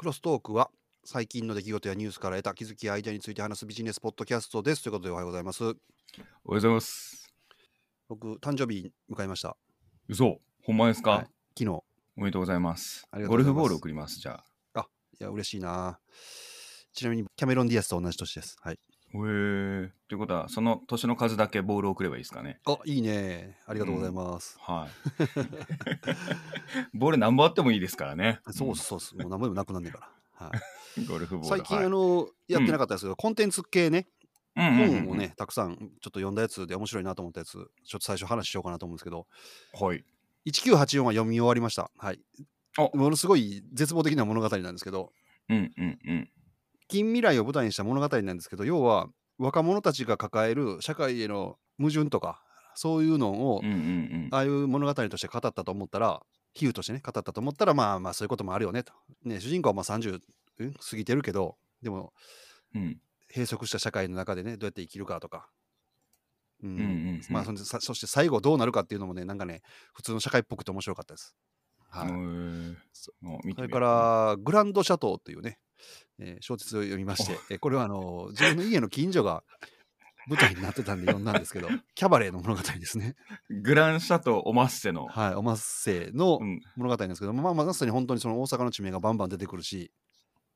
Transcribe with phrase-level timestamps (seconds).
[0.00, 0.70] クロストークは
[1.04, 4.82] 最近の出来事やニュースから得た気づきやアイデアについて話すビジネスポッドキャストです。
[4.82, 5.62] ということでおはようございます。
[5.62, 5.76] おはよ
[6.46, 7.30] うございます。
[8.08, 9.58] 僕、誕生日迎えました。
[10.08, 11.26] 嘘ほんまですか、はい
[11.58, 11.68] 昨日。
[11.68, 11.84] お
[12.16, 14.42] めでとうございますありがとうございますゴルフボール送ります、じゃ
[14.72, 14.80] あ。
[14.80, 16.00] いや、嬉しいな。
[16.94, 18.56] ちなみに、キャメロン・ディアスと同じ年です。
[18.62, 18.80] はい。
[19.12, 19.92] へえ。
[20.08, 22.60] ということは、その年の数だけボールを送ればいいですかね。
[22.66, 23.58] あ、いいね。
[23.66, 24.56] ありがとうございます。
[24.60, 24.90] はい。
[26.94, 28.40] ボール何本あってもいいですからね。
[28.52, 29.16] そうそうっす。
[29.16, 30.46] もう何もでもなくなんねえから。
[30.46, 31.56] はい、うんゴルフボール。
[31.58, 34.06] 最近、はいあの、やってなかったですけど、コンテンツ系ね、
[34.56, 39.26] うんうんうん本をね、たくさんちょっと読んだやつで面白いなと思ったやつ、ちょっと最初話しようかなと思うんですけど、
[39.72, 40.04] はい。
[40.46, 41.90] 1984は読み終わりました。
[41.98, 42.20] はい。
[42.78, 45.12] おものすごい絶望的な物語なんですけど、
[45.48, 46.30] うんうんうん。
[46.90, 49.08] 近未来を舞台にした物語なんですけど、要は
[49.38, 52.42] 若者たちが抱える社会への矛盾とか、
[52.74, 54.28] そういうのを、うんうんうん。
[54.32, 56.20] ああいう物語として語ったと思ったら、
[56.52, 58.92] 比喩としてね、語ったと思ったら、まあまあそういうこともあるよねと。
[59.24, 60.20] ね、主人公はまあ30ん
[60.74, 62.12] 過ぎてるけど、でも
[62.74, 65.48] うん閉塞した社会の中でね、どうやって生きるかとか。
[66.62, 69.62] うんうんうんうんまあそそして最後どうなるかっていうのもね、なんかね、
[69.94, 71.34] 普通の社会っぽくて面白かったです。
[71.88, 72.08] はい。
[73.54, 75.58] それから、グランドシャトーっていうね、
[76.18, 79.42] えー小説を読みまして、えーこれはあの自分の家の近所が
[80.26, 83.16] 舞台になってたんで読んだんですけど、 キャバレーの物語ですね。
[83.48, 85.06] グランシャトーオマッセの。
[85.06, 86.60] はい、おまっせのうん。
[86.76, 89.90] 物語なんですけど、まあ、まさに本当にその大阪の地名がバンバン出てくるし、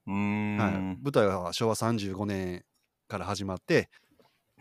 [0.06, 0.56] うーん。
[0.58, 0.72] はい、
[1.02, 2.64] 舞台は昭和35年
[3.08, 3.90] から始まって、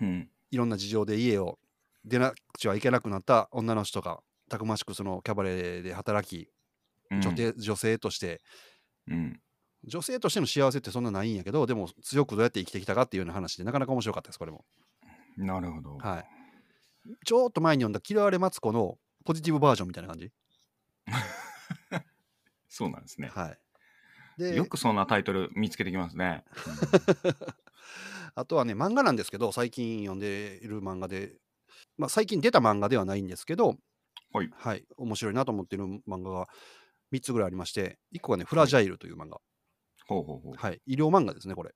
[0.02, 0.30] うん。
[0.52, 1.60] いろんな事情で家を
[2.06, 6.50] 出なくちゃいけなくなった女の人が、たくましくそのキャバレーで働き、
[7.12, 8.42] うん女性女性として、
[9.08, 9.40] うん。
[9.86, 14.66] 女性としての幸せってそんなないんやけど、でも強くどうやって生きてきたかっていうような話で、なかなか面白かったです、これも。
[15.38, 15.98] なるほど。
[15.98, 16.26] はい。
[17.26, 20.32] ちょっと前に読んだ嫌われマツコのポジティブバージョンみたいな感じ。
[22.70, 23.30] そうなんですね。
[23.34, 23.60] はい。
[24.38, 26.44] で、よくそんなタイトル見つけてきますね。
[28.36, 31.38] あとはね、漫画なんですけど、最近読んでいる漫画で、
[31.98, 33.78] まあ、最近出た漫画ではないんですけど、
[34.58, 34.86] はい。
[34.98, 36.48] 面白いなと思っている漫画が
[37.12, 39.40] 3つぐらいありまして、1個がね、フラジャイルという漫画。
[40.08, 40.54] ほうほうほう。
[40.56, 40.82] はい。
[40.86, 41.74] 医療漫画ですね、これ。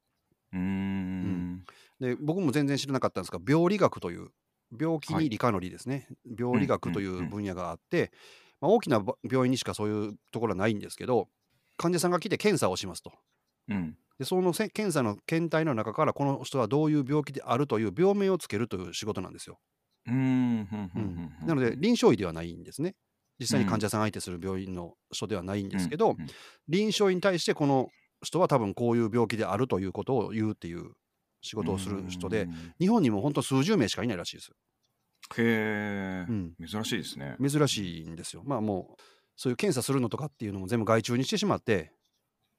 [0.54, 1.64] うーん。
[2.00, 4.30] で、僕も全然知らなかったんですが、病理学という、
[4.78, 8.12] 病気に理科の理ですね、病理学という分野があって、
[8.60, 11.30] まあ、大きなば病院にしかそういうところはないんですけど、
[11.78, 13.14] 患者さんが来て検査をしますと。
[13.70, 13.98] うん。
[14.20, 19.60] でそのせ検査の検体の中からこの人はどういう病気であるという病名をつけるという仕事なんですよ。
[20.08, 20.68] うーん。
[21.46, 22.96] なので臨床医ではないんですね。
[23.40, 26.16] 実際に患者さん相手する病院の人ではないんですけど、
[26.68, 27.90] 臨床医に対してこの
[28.22, 30.92] 人は多分こういう病気であるということを言うっていう
[31.42, 34.52] 仕事をする人で、うん日本にも本当数十名しかいないらしいです。
[35.38, 36.54] へえ、うん。
[36.66, 37.36] 珍しいですね。
[37.42, 38.44] 珍しいんですよ。
[38.46, 39.02] まあもう
[39.36, 41.92] そういう検査するのとかっていうのも全部外注にしてしまって、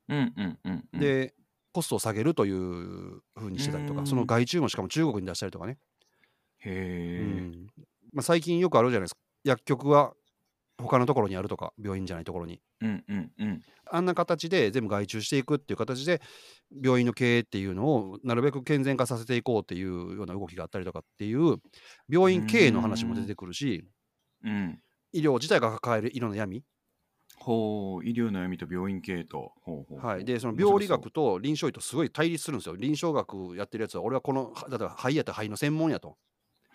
[0.09, 1.35] うんうんうんうん。、で
[1.73, 4.07] コストを下げるというふうにしてたりとか、うん。
[4.07, 5.79] その外注もしかも中国に出したりとかね、
[6.59, 7.67] へえ、うん。
[8.13, 9.21] まあ、最近よくあるじゃないですか。
[9.45, 10.15] 薬局は
[10.79, 12.61] 他のところにあるとか病院じゃないところに。
[12.81, 13.63] うんうんうん。
[13.91, 16.21] あんな形で全部外注していくっていう形で
[16.83, 21.57] 病院の経営っていうのをなるべく健全化させていこうっていうような動きがあったりとかっていう
[22.09, 23.85] 病院経営の話も出てくるし
[24.45, 24.81] うん。
[25.13, 26.63] 医療自体が抱えるいろんな闇、
[27.39, 29.53] ほう、医療の闇と病院系と。
[29.63, 30.07] ほうほうほう。
[30.07, 32.77] はい、でその病理学と臨床医とすごい対立するんですよ。
[32.77, 36.17] 臨床学やってるやつは俺はこのだから肺やったら肺の専門やと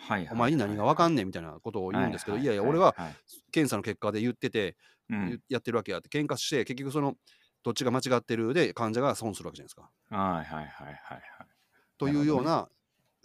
[0.07, 3.15] はいお前に何が分かんねんみたいなことを言うんですけど、いやいや、は俺ははい
[3.51, 4.75] 検査の結果で言ってて、
[5.09, 7.15] うんやってるわけやって、喧嘩して、結局その、
[7.63, 9.89] どっちが間違ってるで、患者が損するわけじゃないですか。
[10.09, 11.21] はいはいはいはいはい。
[11.97, 12.69] というようなな、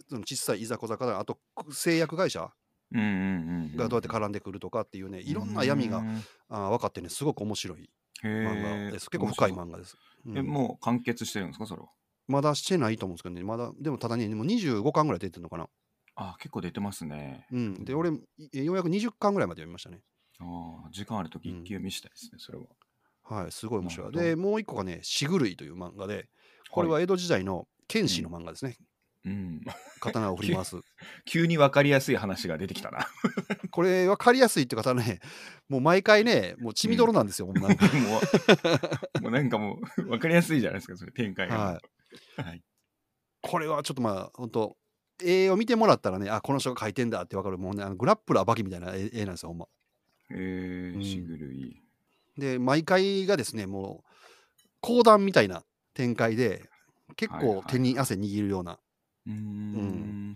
[0.09, 1.39] その小さいいざこざから、あと
[1.71, 2.51] 製薬会社。
[2.91, 7.89] がどうやって絡んでくるとかっていうね、いろんな闇がうんあー分かってね、すごく面白い
[8.23, 9.09] 漫画です。
[9.11, 9.95] 結構深い漫画です。
[10.25, 11.89] うんえ、もう完結してるんですか、それは？
[12.27, 15.69] まだしてないと思うんですけどね、まだ、でもただね、もう25巻ぐらい出てるのかな。
[16.19, 17.47] あ、結構出てますね。
[17.51, 17.85] うん。
[17.85, 20.01] で、俺、いようやく20巻ぐらいまで読みましたね。
[20.39, 22.65] ああ、時間あるとき一気読みしたいですね、それは。
[23.23, 24.11] はい、すごい面白い。
[24.11, 26.27] で、もう一個がね、しぐるいという漫画で、
[26.71, 28.75] これは江戸時代の剣士の漫画ですね。
[29.25, 29.61] うん。
[29.99, 30.77] 刀を振り回す。
[31.25, 33.07] 急に分かりやすい話が出てきたな。
[33.71, 35.19] これ分かりやすいって方ね、
[35.67, 41.57] もう毎回ね、もう血みどろなんですよ、 もうなんかもう、なんかもう、分かりやすいじゃないですか、それ、展開が。
[41.57, 41.81] は
[42.37, 42.63] はい。
[43.41, 44.77] これはちょっとまあ、本当
[45.23, 49.67] 絵を見てもらったらね、あ、この人が描いてんだって分かる、もうね、あのグラップラーバキみたいな絵絵なんですよ、ほんま。
[50.31, 51.81] えー、うんしぐるい。
[52.37, 55.63] で、毎回がですね、もう、講談みたいな
[55.93, 56.69] 展開で、
[57.15, 58.79] 結構はいはい手に汗握るような
[59.27, 60.35] うーん。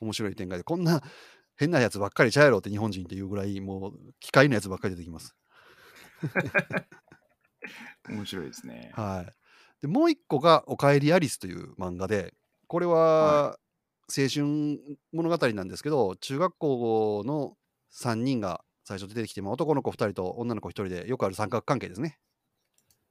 [0.00, 1.02] 面白い展開で、こんな
[1.56, 5.34] 変なやつばっかりちゃうやろって日本人っていうぐらい、もう、機械のやつばっかり出てきます。
[8.08, 8.90] 面白いですね。
[8.94, 9.32] はい。
[9.82, 12.34] でもう一個が「おかえりアリス」という漫画で
[12.66, 13.58] これは
[14.08, 14.78] 青春
[15.12, 17.56] 物語なんですけど中学校の
[17.92, 22.18] 3人が最初出てきて、まあ、男の子2人と女の子1人でよくある三角関係ですね。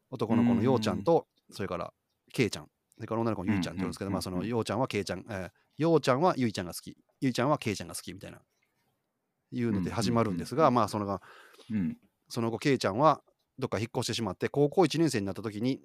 [0.10, 1.94] 男の子のようちゃんとそれから
[2.34, 2.68] けいちゃん。
[2.96, 6.98] それから女の子のゆいちゃんって言うんですけど、うんまあそのようちゃんはけいちゃん、えーようちゃんはゆいちゃんが好き。
[7.22, 8.40] ゆいちゃんはけいちゃんが好きみたいな。
[9.52, 11.22] いうので始まるんですが、うんまあそのが
[11.70, 11.98] うん。
[12.30, 13.22] その後けいちゃんは
[13.60, 15.80] どっか引っ越してしまって高校1年生になった時に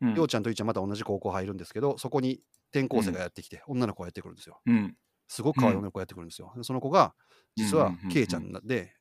[0.00, 0.14] うん。
[0.14, 2.40] ようちゃんとゆいちゃんまた同じ高校入るんですけどそこに
[2.74, 4.60] 転校生がやってきて、女の子がやってくるんですよ。
[4.66, 4.96] うん。
[5.28, 7.14] すごく可愛い女の子がやってくるんですよ、でその子が
[7.56, 8.12] 実はうんうんうんうん。
[8.12, 8.94] けいちゃんなんで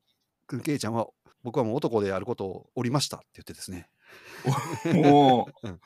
[0.63, 1.07] けいちゃんは
[1.41, 3.89] 僕はもう男であることをおりましたって言ってですね。
[4.85, 5.51] おー。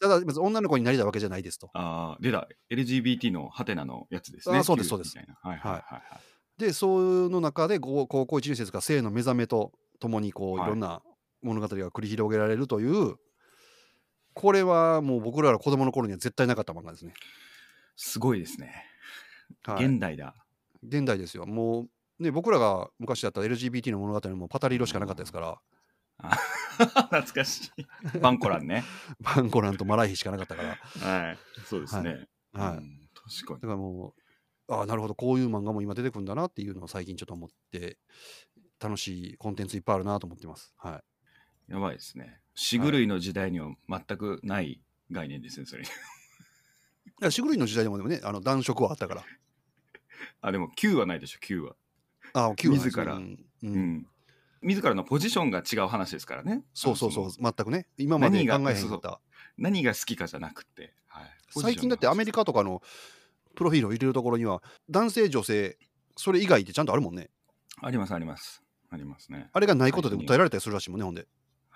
[0.00, 1.70] ただ別に女の子になりたいわけじゃないですと。
[1.74, 2.48] あー出た。
[2.70, 4.58] LGBT のハテナのやつですね。
[4.58, 5.16] あーそうですそうです。
[5.16, 6.02] はいはいはいはい。
[6.58, 11.02] でその中で高高校1年生とか性の目覚めとともにこういろんな
[11.42, 13.16] 物語が繰り広げられるという、
[14.38, 17.12] これはもう僕らが子供の頃には絶対なかった漫画ですね。
[17.96, 18.84] すごいですね、
[19.64, 20.32] はい、現代だ。
[20.86, 21.44] 現代ですよ。
[21.44, 21.88] も
[22.20, 25.58] うね僕らが昔だった LGBT の物語もパタリ色しかなかったですから、
[26.18, 26.36] あ
[27.10, 28.18] 懐かしい。
[28.20, 28.84] バンコランね。
[29.20, 31.38] バンコランとマライヒしかなかったから、はい。
[31.64, 32.76] そうですね、はい。
[32.76, 33.60] うん確かに。
[33.60, 34.14] だからも
[34.68, 37.98] うああなるほどこういう漫画も今出てくるんだなっていうのを最近ちょっと思って
[38.78, 40.72] 楽しいコンテンツいっぱいあるなと思ってます。
[40.76, 41.00] はい。
[41.68, 42.40] やばいですね。
[42.54, 44.80] 死狂いの時代には全くない
[45.10, 45.84] 概念ですねそれ。
[45.84, 45.86] い
[47.20, 49.24] やシグルイの時代でもでもねあの男色はあったから。
[50.40, 51.76] あでも Q はないでしょ Q は。
[52.32, 53.04] ああ、Q はないですね。
[53.04, 53.14] 自ら。
[53.14, 53.22] うん。
[53.22, 53.96] ううん。
[53.98, 54.06] ん
[54.60, 56.64] 自らのポジションが違う話ですからね。
[56.74, 57.30] そうそうそう。
[57.30, 57.86] 全くね。
[57.96, 59.20] 今まで考えへんかった。
[59.56, 62.82] 何が好きかじゃなくて、はい、最近だってアメリカとかの
[63.54, 65.78] プロフィールを入れるところには男性女性
[66.16, 67.30] それ以外ってちゃんとあるもんね。
[67.80, 68.62] ありますあります。
[68.90, 69.48] ありますね。
[69.52, 71.26] あれがないことで訴えられたりするらしいもんねほんで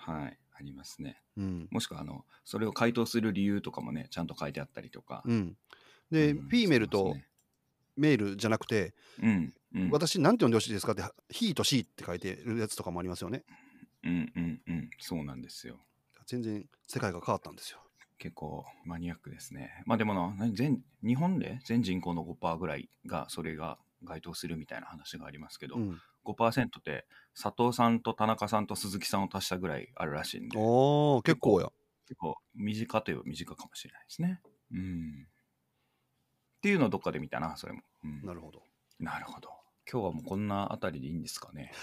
[0.02, 1.22] はいありますね。
[1.36, 1.68] うん。
[1.70, 5.56] もしくはあのそれを回答する理由とかもねちゃんと書いてあったりとか、うん。
[6.10, 7.16] で、うんフィーメルと
[7.96, 9.90] メールじゃなくて、うんうん。
[9.90, 11.02] 私なんて呼んでほしいですかって
[11.32, 13.44] 「he」と「she」って書いてるやつとかもありますよね。
[14.02, 14.90] うんうんうん。
[14.98, 15.80] そうなんですよ。
[16.26, 17.78] 全然世界が変わったんですよ。
[18.18, 19.82] 結構マニアックですね。
[19.84, 30.58] まあでもな何全日本で全人口の5%ぐらいがそれが該当するみたいな話がありますけど、うん、5%って佐藤さんと田中さんと鈴木さんを足したぐらいあるらしいんで。
[30.58, 31.70] おー結構や。
[32.06, 34.40] 結構短といえば短かもしれないですね。
[34.72, 35.26] うん。
[35.26, 38.22] っていうのをどっかで見たなそれも、うん。
[38.24, 38.62] なるほど。
[39.00, 39.50] なるほど。
[39.90, 41.72] 今日はもうこんなあたりでいいんですかね。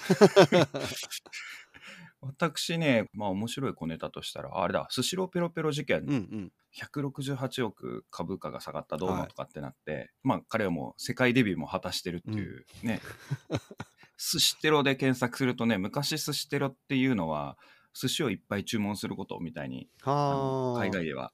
[2.22, 6.52] 私ね、まあ面白い小ネタとしたら、ああれだ、スシローペロペロ事件、うんうん。
[6.76, 13.02] 168億株価が下がったどうのとかってなって、まあ彼はもう世界デビューも果たしてるっていうね、
[14.20, 17.58] 寿司テロで検索するとね、昔寿司テロっていうのは、
[17.94, 21.32] 寿司をいっぱい注文することみたいに海外では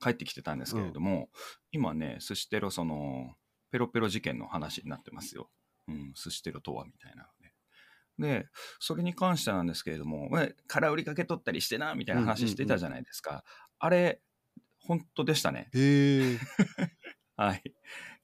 [0.00, 1.28] 帰ってきてたんですけれども、
[1.72, 3.34] 今ね寿司テロその
[3.70, 5.50] ペロペロ事件の話になってますよ、
[5.88, 7.52] うん、寿司テロとはみたいなのね。
[8.18, 13.44] でそれに関してなんですけれどもまあ空売りかけ取ったりしてなみたいな話してたじゃないですか、
[13.78, 14.20] あれ
[14.78, 15.70] 本当でしたね。
[15.74, 16.38] へえ。
[17.36, 17.62] はい。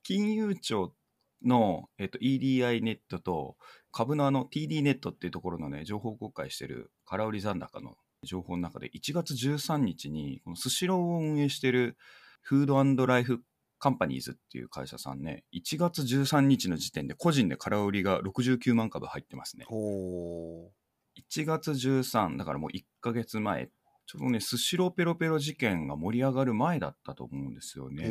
[0.02, 0.94] 金融庁
[1.42, 3.56] の、えっと、EDI ネットと
[3.96, 7.94] 株のあの TD ネットっていうところのね情報公開してる空売り残高の
[8.24, 11.96] 情報の中で1月13日にこのスシローを運営してる
[12.42, 13.40] フードライフ
[13.78, 20.70] カンパニーズっていう会社さんね1月13日の時点で個人で空売りが69万株入ってますねほ
[21.18, 23.70] 1月13だからもう1ヶ月前
[24.06, 28.06] ちょうどねスシローペロペロ事件が盛り上がる前だったと思うんですようねへ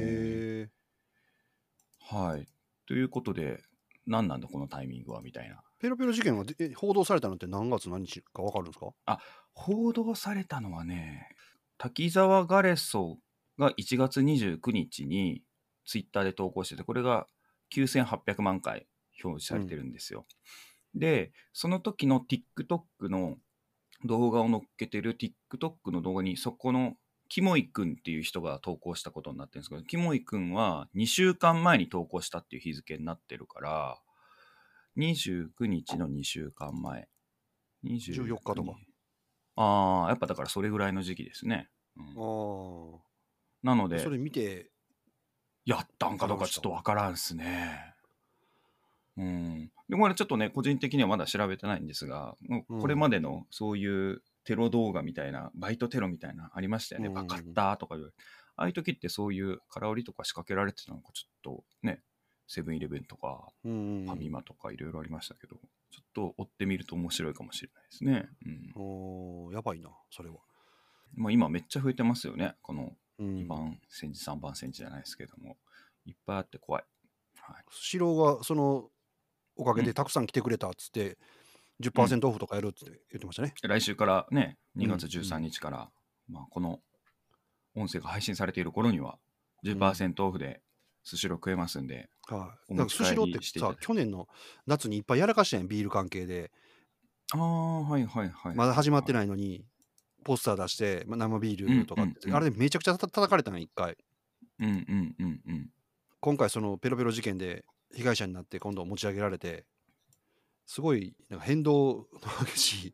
[0.68, 0.70] え
[2.08, 2.48] はい。
[2.88, 3.64] ということで、
[4.06, 5.65] 何なんだこのタイミングはみたいな。
[5.80, 9.20] ペロペロ事件は報道されたのって何月何日か分かるんですか？
[9.54, 11.30] 報道されたのはね、
[11.78, 13.18] 滝沢ガレソ
[13.58, 15.44] が1月29日に
[15.86, 17.28] ツイッターで投稿してて、これが
[17.74, 18.88] 9800万回
[19.24, 20.26] 表示されてるんですよ。
[20.94, 23.38] で、その時の TikTok の
[24.04, 26.96] 動画を載っけてる TikTok の動画に、そこの
[27.28, 33.98] キモイくんっていう人が投稿したことになってるんですけど、キモイくんは2週間前に投稿したっていう日付になってるから、
[34.98, 37.08] 29日の2週間前。
[37.84, 38.76] 14日とか。
[39.58, 41.70] ああ、やっぱだからそれぐらいの時期ですね。
[41.98, 43.00] うんあ
[43.64, 44.70] なのであそ、れ見て
[45.66, 47.96] やったんかどうかちょっとわからんっすね。
[49.18, 49.72] うん。
[49.90, 57.10] で、これちょっとね、個人的にはまだ調べてないんですが、もうこれまでのそういうテロ動画みたいな、バイトテロみたいなありましたよね。
[57.10, 58.14] バカったとかいう。
[58.58, 62.02] ああいう時ってそういう空売りとか仕掛けられてたのか、ちょっとね、
[62.48, 65.56] セブンイレブンとか、うんファミマとかいろいろありましたけど、
[65.92, 68.30] ちょっと追ってみると面白いかもしれないですね。
[68.46, 68.72] うん。
[68.76, 70.38] おーやばいなそれは
[71.16, 72.56] まあ、今めっちゃ増えてますよね。
[72.62, 75.58] このうん2番センチ、3番センチじゃないですけども。
[76.06, 76.84] いっぱいあって怖い。
[77.40, 78.90] はい、スシローがその
[79.56, 81.18] おかげでたくさん来てくれたっつって、
[81.82, 83.54] 10%オフとかやるって言ってましたね。
[83.62, 85.90] 来週からね、2月うん13日から、
[86.30, 86.80] まあ、この
[87.76, 89.18] 音声が配信されている頃には
[89.66, 90.62] 10%オフで
[91.04, 94.28] スシロー食えますんで、はい、おだからスシローってさ去年の
[94.66, 96.52] 夏にいっぱいやらかしたやんビール関係で。
[97.34, 98.56] ああ、はいはいはい。
[98.56, 99.16] まだ始まってい。
[99.16, 99.66] ないのに
[100.24, 102.30] ポスター出して、まあ、生ビールとかって、うんうん。
[102.30, 103.98] うんあれでめちゃくちゃた叩かれたん一回。
[104.60, 105.70] うんうんうんうん。
[106.20, 109.66] 今回そのペロペロ事件で被害者になって今度持ち上げられて
[110.66, 112.94] すごいなんか変動の激しい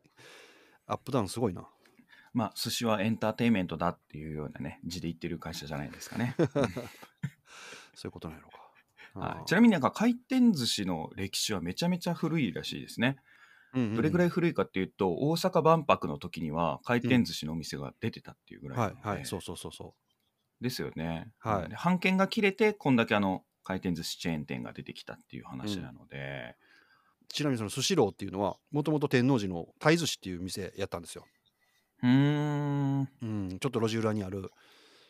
[0.86, 1.66] アップダウンすごいな。
[2.34, 6.34] まあ、寿司はエンターテインメントだっていうようなね、字で言ってる会社じゃないですかね。
[7.94, 8.61] そういうことなんやろうか
[9.14, 13.16] はい、ちなみになんか回転寿司の歴史はめちゃめちゃ古いらしいですね。
[13.74, 19.26] どれぐらいい古いかっていうと、大阪万博の時には回転寿司のお店が出てたっていうぐらいなので、はいはい。
[19.26, 19.94] そうそうそうそ
[20.60, 21.32] ですよね。
[21.38, 21.68] はい。
[21.68, 26.56] で版権が切れて、こんだけあの回転寿司チェーン店が出てきたっていう話なので、
[27.22, 31.24] うちなみにそのスシローっていうのはもともと天王寺の鯛寿司っていう店やったんですよ。
[32.02, 34.50] うーん、うん、ちょっと路地裏にある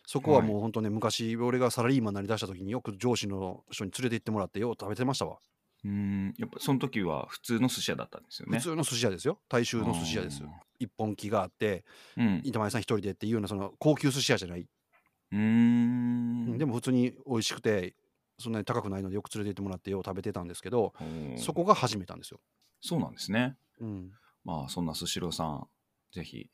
[0.05, 5.37] そこはもう本当ね、昔俺がサラリーマンになりだした時によく上司の人に連れて行ってもらってよう食べてましたわ、
[5.85, 8.57] うーん、やっぱその時は普通の寿司屋だったんですよね。
[8.59, 9.39] 普通の寿司屋ですよ。
[9.47, 10.43] 大衆の寿司屋です。
[10.79, 11.85] 一本木があって
[12.17, 12.41] うん。
[12.43, 16.57] 板前さん一人でっていうようなその高級寿司屋じゃない、うーん。
[16.57, 17.95] でも普通に美味しくて
[18.39, 20.93] そんなに高くないのでよく連れて行ってもらってよう食べてたんですけど、
[21.37, 22.41] そこが始めたんですよ、
[22.81, 23.55] そうなんですね。
[23.79, 24.11] うん、
[24.43, 25.67] まあ、そんなスシローさん、
[26.11, 26.49] ぜひ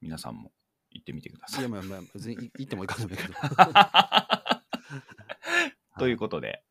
[0.00, 0.52] 皆さんも
[0.94, 1.60] 行ってみてください。
[1.60, 3.34] いやまあまあ別に行ってもいかんでもいいけど
[5.98, 6.62] ということで、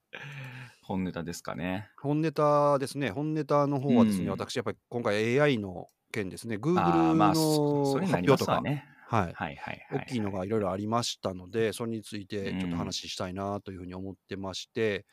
[0.81, 1.89] 本ネタですかね。
[2.01, 8.87] 本ネタですね本ネタの方はですね、うん私やっぱり今回 AI の件ですねあ Google ーまあ、そのそれになります発表とか、わね。
[9.07, 15.05] はいはいはいはい、大きいのがいろいろありましたので、それについてちょっと話したいなというふうに思ってまして、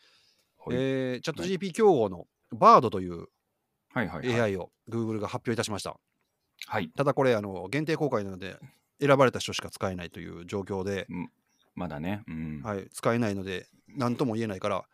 [0.58, 3.26] はいえーチャット GP 競合の BARD という
[3.92, 4.40] はいはいはい。
[4.40, 5.98] AI を Google が発表いたしました。
[6.66, 6.88] はい。
[6.90, 8.56] ただこれあの、限定公開なので、
[9.00, 11.06] 選ばれた人しか使えないという状況で、
[11.74, 12.22] まだね。
[12.26, 12.62] うん。
[12.62, 14.84] はい、使えないので、何とも言えないから、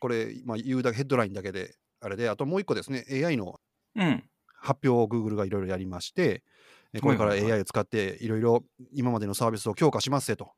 [0.00, 3.60] これ、まあ、言うだけヘッドラインだけで、あれで、あともう一個ですね、AI の
[3.94, 4.30] うん。
[4.62, 6.44] 発表を Google がいろいろやりまして、
[6.92, 10.52] えこれから AI を使っていろいろ今までのサービスを強化しますせと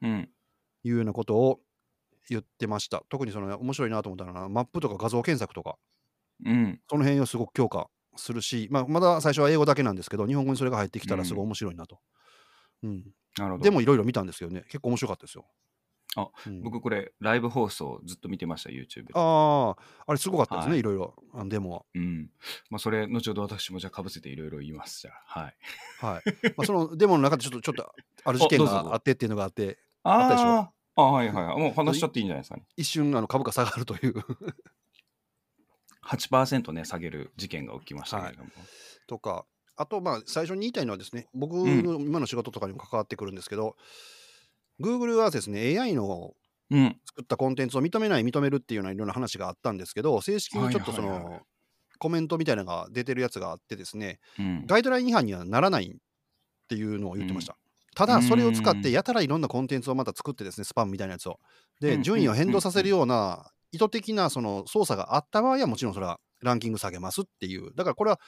[0.00, 0.32] うん。
[0.84, 1.60] いうようなことを
[2.30, 3.04] 言ってました。
[3.10, 5.78] 特にその面白いなと思ったのは、マップとか画像検索とか、
[6.44, 6.80] うん。
[6.88, 11.96] その辺をすごく強化するし、まあ、まだ最初は英語だけなんですけど、日本語にそれが入ってきたらすごい面白いなと。
[11.96, 12.17] うん
[12.82, 13.64] なるほど。
[13.64, 15.46] でもいろいろ見たんですけどね、結構面白かったですよ。
[16.16, 19.12] あうん僕これ、ライブ放送ずっと見てました、YouTube で。
[19.14, 22.30] ああ、あれすごかったですね、はいいろいろ、あのデモうん。
[22.70, 25.02] まあ、それ、後ほど私もじゃあかぶせていろいろ言います。
[25.02, 25.40] じゃあ。
[25.40, 25.56] はい。
[26.00, 26.12] は。
[26.14, 26.22] はい。
[26.56, 27.94] まあ、そのデモの中でちょっと、ちょっと
[28.24, 30.72] ある事件があってっていうのがあって、あったでしょ？
[30.96, 31.58] あはいはいはい。
[31.60, 32.66] もう話しちゃっていいんじゃないですかね。
[32.76, 34.14] 一瞬あの株価下がるという
[36.02, 38.50] 8%ね、下げる事件が起きましたけれども。
[39.06, 39.44] とか、
[39.78, 43.76] あと、まあ、最初に言いたいのはですね、僕んの今の仕事とかにも関わってくるんですけど、
[44.80, 46.34] Google はですね、AI の
[46.70, 47.00] うん。
[47.06, 51.40] 作ったコンテンツを認めない、認めるっていうようないろんな話があったんですけど、正式にちょっとそはいはいはいの
[51.98, 54.66] コメントみたいなのが出てるやつがあってですね、うん。
[54.66, 55.96] ガイドライン違反にはならないっ
[56.68, 57.56] ていうのを言ってました。
[57.96, 61.40] ただ、それを使ってやたらいろんなコンテンツをまた作ってですね、スパムみたいなやつを。
[61.80, 67.74] で、うん順位を変動させるような意図的なその操作があった場合は、もちろんそれはランキング下げますっていう。
[67.74, 68.20] だからこれは、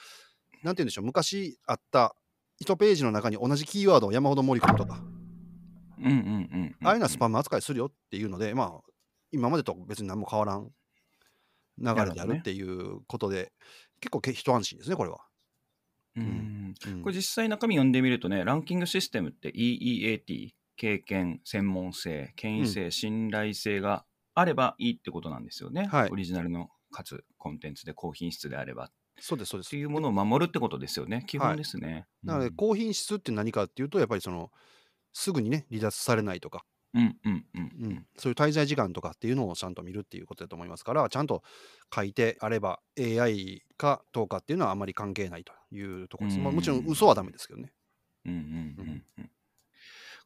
[0.63, 2.15] なんて言うんでしょう、昔あった
[2.63, 5.01] 1ページの中に同じキーワードを山ほど盛り込むとか、
[5.99, 6.15] うんうんう
[6.57, 6.75] ん。
[6.83, 8.91] ああいうのはスパム扱いするよっていうので、まあ、
[9.31, 10.71] 今までと別に何も変わらん
[11.77, 13.51] 流れであるっていうことで、
[13.99, 15.19] 結構け一安心ですね、これは。
[16.15, 16.23] うん。
[16.23, 25.87] うんこれ実際中身読んでみるとね、ランキングシステムって EEAT、経験、専門性、権威性、信頼性があればいいってことなんですよね。
[25.87, 28.91] はいオリジナルのかつコンテンツで高品質であればっ
[29.21, 29.77] そうです、そうですて。
[29.77, 31.23] いうものを守るってことですよね。
[31.27, 32.07] 基本ですね。
[32.23, 34.51] なので、高品質って何かっていうと、やっぱりその、
[35.13, 38.07] すぐにね、離脱されないとか、うんうんうんううんん。
[38.17, 41.43] そういう滞在時間とかっていうのをちゃんと見るっていうことだと思いますから、ちゃんと
[41.93, 46.39] 書いてあれば AI かどうかっていうのはあまり関係ないというところです。
[46.39, 47.71] まあ、うんもちろん嘘はダメですけどね。
[48.25, 49.31] うんうんうんうん。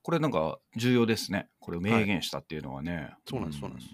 [0.02, 1.50] これなんか重要ですね。
[1.60, 3.14] これを明言したっていうのはね。
[3.28, 3.90] そうなんですそうなんです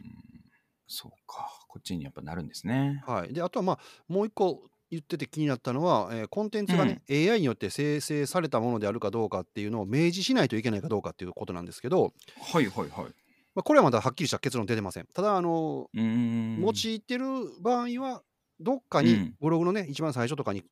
[0.87, 1.49] そうか。
[1.69, 3.01] こっちにやっぱなるんですね。
[3.07, 3.33] はい。
[3.33, 3.79] で、あとはまあ、
[4.09, 12.13] もう一個言ってて気になったのは、えーコンテンツがね、AI によって生成されたものであるかどうかっていうのを明示しないといけないかどうかっていうことなんですけど、
[12.51, 13.13] はいはいはい。
[13.55, 15.07] まあ、これはまだはっきりした結論出てません。
[15.13, 16.61] ただ、あの、うーん。
[16.61, 17.25] 用いてる
[17.61, 18.23] 場合は、
[18.59, 20.63] どっかにうんブログのね、一番最初とかに、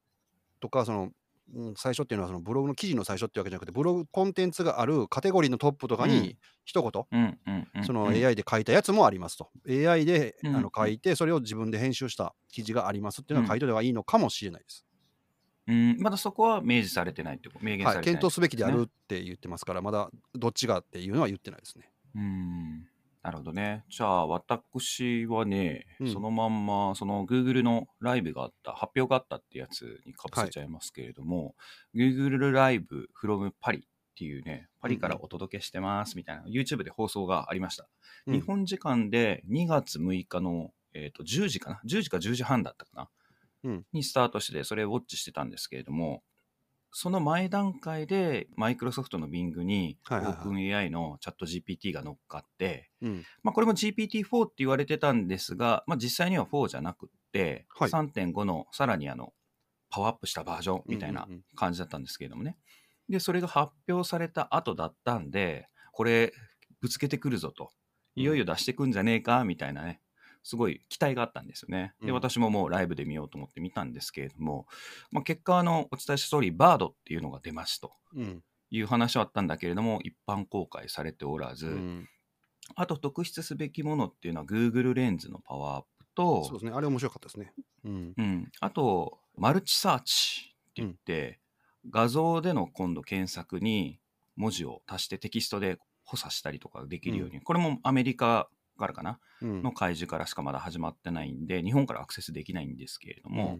[0.59, 1.11] とか、その、
[1.56, 6.10] うん、最初っていうのはそのブログの記事の最初ってわけじゃなくてブログコンテンツがあるカテゴリーのトップとかうん。
[6.10, 8.13] に一言、そのうん。
[8.13, 9.50] AI で書いたやつもありますと。
[9.68, 10.56] AI でうん。
[10.56, 14.86] あの書いてそれを自分で編集した記事がありますっていうのは書いといた方がいいのかもしれないです、
[15.68, 21.91] うん、まだそこは明示されてないってこと明言さはい、れてない検討すべきであねるって言ってますからまだどっちがっていうのは言ってないですね。
[22.15, 22.88] うん
[23.21, 23.83] なるほどね。
[23.89, 31.55] じゃあ、私はね、うんそのまんま、その Google のライブがあった、発表があったってやつにかぶせちゃいますけれども、
[31.93, 33.81] Google ライブ from パリっ
[34.17, 37.89] ていうね、パリからお届けしてますみたいな、YouTube で放送がありました。
[38.25, 43.09] うん日本時間で2月6日の、えー、と10時かな ?10 時か10時半だったかな、
[43.63, 46.23] うんにスタートして、それをウォッチしてたんですけれども、
[46.91, 50.36] その前段階で、マイクロソフトの Bing に、はいはいはい。
[50.48, 53.24] OpenAI のチャット GPT が乗っかって、うん。
[53.43, 57.89] まあ、これも GPT-4 って言われてたんですが、まあ、実際には4じゃなくって、はい。
[57.89, 59.34] 3.5のさらにあの
[59.89, 61.43] パワーアップしたバージョンみたいなうんうんうん。
[61.55, 62.58] 感じだったんですけれどもね。
[63.08, 66.34] で、それが発表された後だったんで、これ
[66.81, 67.72] ぶつけてくるぞと、
[68.15, 70.01] いよいよ出してくんじゃねえかみたいなね、
[70.43, 71.93] すごい期待があったんですよね。
[72.01, 72.13] で、うん。
[72.13, 74.67] 私ももうライブで見ようと思って見たんですけれども、
[75.12, 78.43] まあ、結果あの、お伝えした通り、バードっていうのが出ますとうん。
[78.72, 82.10] いう話はあったんだけれども、一般公開されておらず、うん。
[82.75, 86.72] あと特筆すべきものっていうのは Google レンズのパワーアップと、そうですね。
[86.74, 87.53] あれ面白かったですね。
[87.84, 88.13] うん。
[88.15, 91.39] うん、あとマルチサーチって言って、
[91.89, 94.00] 画像での今度検索に
[94.36, 99.19] 文字を足してテキストで補佐したりとかできるように、これもアメリカからかな。
[99.41, 99.62] うん。
[99.62, 103.59] の開示からしかまだ始まってないんで日本からアクセスできないんですけれども、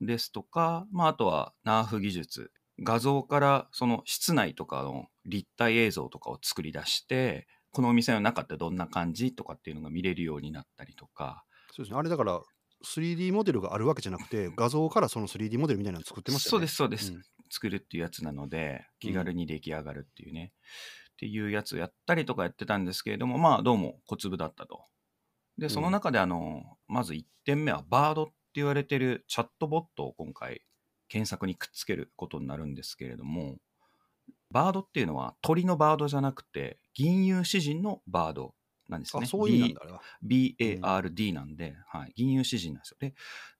[0.00, 2.52] ですとか、まあ、あとは NARF 技術。
[2.82, 11.44] 画像からその室内とかの立体映像とかを作り出してこのお店の中ってどんな感じとかっていうのが見れるようになったりとか。
[11.72, 11.98] そうですね。
[11.98, 12.40] あれだから
[12.84, 16.66] 3D モデルがあるわけじゃなくて画像からその 3D モデルみたいなの作ってましたよね。
[16.68, 17.22] そうですそうです、うん。
[17.50, 20.52] 作るっていうやつなので気軽に出来上がるっていうね、
[21.20, 24.84] っていうやつをやったりとかやってたんですけれどもまあどうも小粒だったと。
[25.58, 30.62] でその中であの、まず1点目はバードって言われてるチャットボットを今回
[31.08, 33.58] 検索にくっつけることになるんですけれども
[34.50, 38.54] バードっていうのは鳥のバードじゃなくて銀融詩人のバード
[38.88, 39.24] なんですね。
[39.24, 39.76] あそういう意
[40.24, 42.96] 味 BARD なんで、はい、銀融詩人なんですよ。
[42.98, 43.14] で、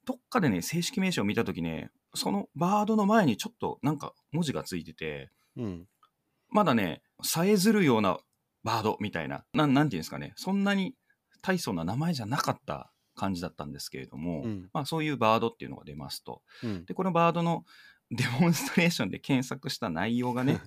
[0.07, 5.87] どっかでね、正式名称を見たときね、そのバードの前にちょっとなんか文字がついてて、うん
[6.51, 8.19] まだね、さえずるような
[8.65, 10.95] バードみたいな、なんなんていうんですかね、そんなに
[11.43, 14.69] 大層な名前じゃなかった感じだったんですけれども、うん。
[14.73, 16.43] まあそういうバードっていうのが出ますと。
[16.63, 16.85] うん。
[16.85, 17.65] で、このバードの
[18.11, 20.61] デモンストレーションで検索した内容がね、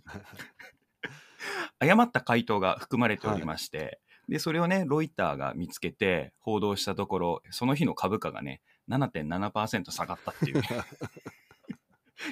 [1.79, 10.69] 誤った回答が含まれておりまして、で、それをね、ロイターが見つけて報道したところ、その日の株価がね、7.7%下がったっていうね、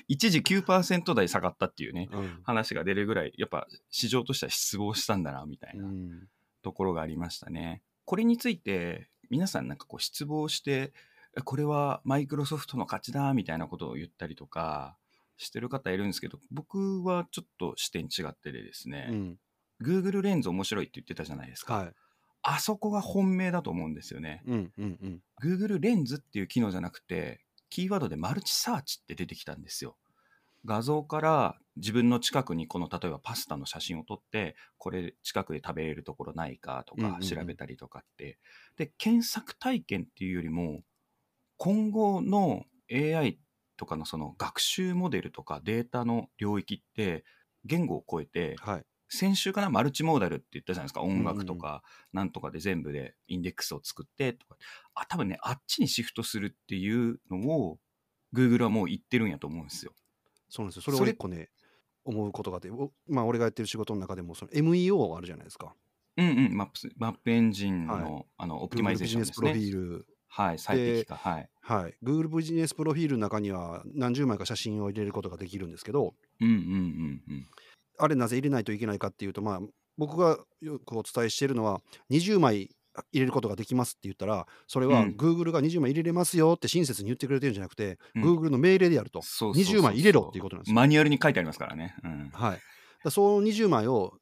[0.07, 6.27] 一時9%台下がったっていうね、うん話が出るぐらい、やっぱ市場としては失望したんだな、みたいなうん
[6.61, 7.81] ところがありましたね。
[8.05, 10.93] これについて、皆さんなんかこう失望して、
[11.37, 14.97] えこれはマイクロソフトの勝ちだ、みたいなことを言ったりとか、
[15.37, 19.39] してる方いるんですけど、僕はちょっと視点違ってでですね、うん
[19.81, 21.77] Google レンズ面白いって言ってたじゃないですか。
[21.77, 21.93] はい
[22.43, 24.41] あそこが本命だと思うんですよね。
[24.47, 29.97] うんうんうん Google レンズっていう機能じゃなくて、キーワードでマルチサーチって出てきたんですよ。
[30.65, 38.39] 画像から自分の近くにこの例えばパスタの写真を撮って、これ近くで食べれるところないかとか調べたりとかって。
[38.77, 40.83] で、検索体験っていうよりも、
[41.57, 43.39] 今後の AI
[43.77, 47.23] とかのその学習モデルとかデータの領域って
[47.65, 51.01] 言語を超えてはい先週かなマルチモーダルって言ったじゃないですか。
[51.01, 54.55] 音楽とかなんとかで全部でインデックスを作ってとか。
[54.95, 57.77] あ多分ねあっちにシフトするっていうのを
[58.33, 59.91] Google はもう言ってるんやと思うんですよ。
[60.49, 60.81] そうなんですよ。
[60.83, 61.49] それを一個ね
[62.05, 65.75] 思うことがあっておまあ俺がやってる仕事の中でもその MEO あるじゃないですか。
[66.15, 66.55] うんうん。
[66.55, 68.25] マップスマップエンジンの,、はい。
[68.37, 69.81] あのオプティマイゼービジネスプロフションですね。
[69.81, 70.59] ィールはい。
[70.59, 71.49] 最適化はい。
[71.61, 71.95] はい。
[72.01, 76.13] Google ビジネスプロフィールの中には何十枚か写真を入れることができるんですけど。
[76.39, 77.47] うんうんうんうん。
[78.01, 79.59] あれなぜ入れないといけないかっていうとまあ
[79.97, 82.69] 僕がよくお伝えしているのは20枚
[83.11, 90.75] 入れることができますって言ったらそれはうん Google が20枚入れれますよって親切に言ってくれてるんじゃなくて、うん Google の命令でやるとそうそうそうそう20枚入れろっていうことなんですよ。
[90.75, 91.95] マニュアルに書いてありますからね。
[92.03, 92.29] うん。
[92.33, 92.59] はい、
[93.03, 94.13] だその20枚を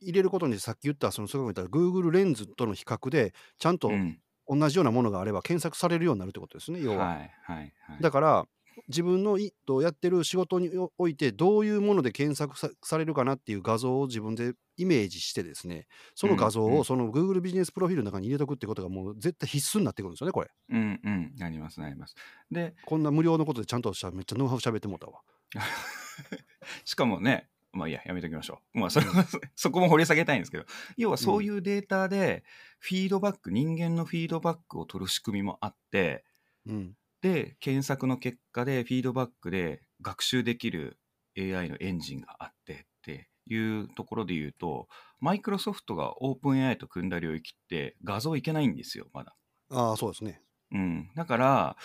[0.00, 4.18] 入れることにさっき言ったそのすごく言った Google レンズとの比較でちゃんとうん
[4.50, 7.08] 同じようなものがあれば検索されるようになるってことですね要は。
[7.08, 7.72] はいはいはい。
[8.00, 8.46] だから
[8.88, 20.48] 自分のいとやってる仕事においてどういうもので検索さされるかなっていう画像を自分でイメージしてですねその画像をその Google ビジネスプロフィールの中に入れとくってことがもう絶対必須になってくるんですよねこれ。
[20.70, 22.14] うんうんなりますなります。
[22.50, 25.20] でこんな無料のことでちゃんとしためっちゃノウハウ喋ってもうたわ。
[26.84, 28.78] しかもね、まあいいや、やめときましょう。
[28.80, 29.24] まあそれは、
[29.56, 30.64] そこも掘り下げたいんですけど、
[30.96, 32.44] 要はそういうデータで、
[32.78, 36.24] フィードバック、人間のフィードバックを取る仕組みもあって、
[36.66, 36.94] うん。
[37.20, 40.98] で、検索の結果で、フィードバックで学習できる
[41.36, 44.88] AI のエンジンがあってっていうところで言うと、
[45.20, 49.36] マイクロソフトがオープン AI と組んだ領域って画像いけないんですよ、まだ。
[49.70, 50.42] ああ、そうですね。
[50.72, 51.10] うん。
[51.14, 51.76] だから、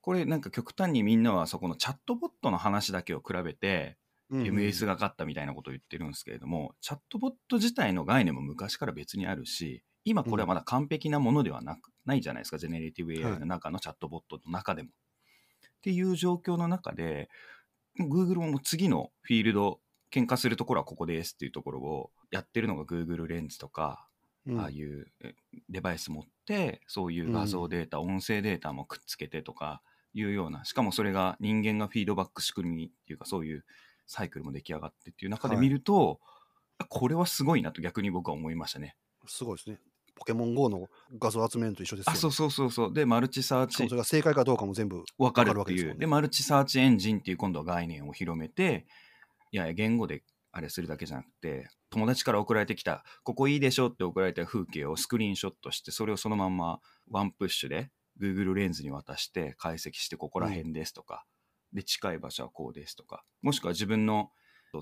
[0.00, 3.98] これなんか極端にみんなはそこのチャットボットの話だけを比べて、
[4.30, 14.88] うんうん MS が勝ったみたいなことを言ってるんですけれども、チャットボット自体の概念も昔から別にあるし、今これはまだ完璧なものではなく、ないじゃないですか、ジェネレティブ AI の中のチャットボットの中でも。
[14.88, 17.28] っていう状況の中で、
[17.98, 24.06] Google も次のフィールド、喧嘩するところはここですっていうところをやってるのが Google レンズとか、
[24.46, 25.34] うんああいうえ
[25.68, 29.82] デバイス持って、そういう画像データ、音声データもくっつけてとか
[30.14, 33.64] いうような、しかもそれが人間がフィードバック仕組みっていうか、そういう
[34.06, 36.20] サイクルも出来上がってっていう中で見ると、
[36.88, 38.96] これはすごいなと逆に僕は思いましたね。
[39.26, 39.78] すごいですね。
[40.20, 42.92] ポケモン GO の画像集めるのと一緒ですよ、あ、そうそうそうそう。
[42.92, 43.76] で、マルチサーチ。
[43.76, 45.64] それが正解かどうかも全部わかるわ。
[45.64, 46.00] けですもんね。
[46.00, 48.86] で、マルチサーチエンジンっていう今度は概念を広めて、
[49.50, 56.80] いやいや、言語であれするだけじゃなくて、友達から送られてきた、ここいいでしょって送られた風景をスクリーンショットして、それをそのまんま
[57.10, 61.24] ワンプッシュで Google レンズに渡して解析して、ここら辺ですとか、
[61.72, 64.30] で、近い場所はこうですとか、もしくは自分の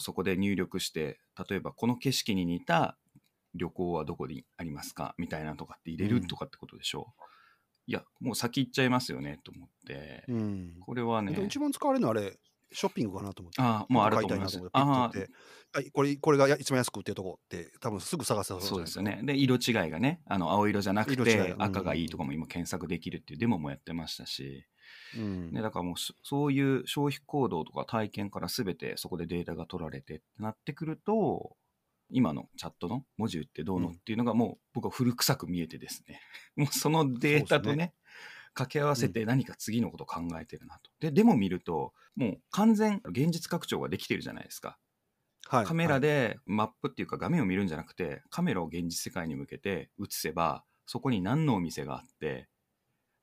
[0.01, 2.99] そこで入力して、例えばこの景色に似た
[3.55, 5.15] 旅行はどこにありますか？
[5.19, 7.23] みたいなとかって入れうんるとかってことでしょう？
[7.87, 10.75] いや、もう先行っちゃいますよねと思って、うん。
[10.81, 12.39] これはね、一番使われるのはあれ、
[12.71, 13.63] ショッピングかなと思って。
[13.63, 14.61] ああ、もうある買と思います。
[14.75, 15.33] あと打って、
[15.73, 19.21] はい、これこれがや一番安く売ってるとこって、多分すぐ探せあ、そうですよね。
[19.25, 24.67] で、色違いがね、あの青色じゃなくて赤がいいとかも今検索できるっていうデモもやってましたし、
[25.17, 25.53] うん。
[25.53, 31.57] ね、だからもうそそういう消費行動とか体験から全てそこでデータが取られてってなってくると、
[32.11, 33.95] 今のチャットの文字打ってどうのうん。
[33.95, 36.21] っていうのがもう僕は古臭く見えてですね、
[36.57, 37.99] もうそのデータとね、そうです
[38.55, 40.91] 掛け合わせて何か次のことを考えてるなと。
[40.99, 44.79] で、でも見ると、もう完全現実拡張ができてるじゃないですか。
[45.47, 52.49] はい、カメラで、でマップっていうか画面を見るんじゃなくて、カメラを現実世界に向けて映せば、そこに何のお店があって、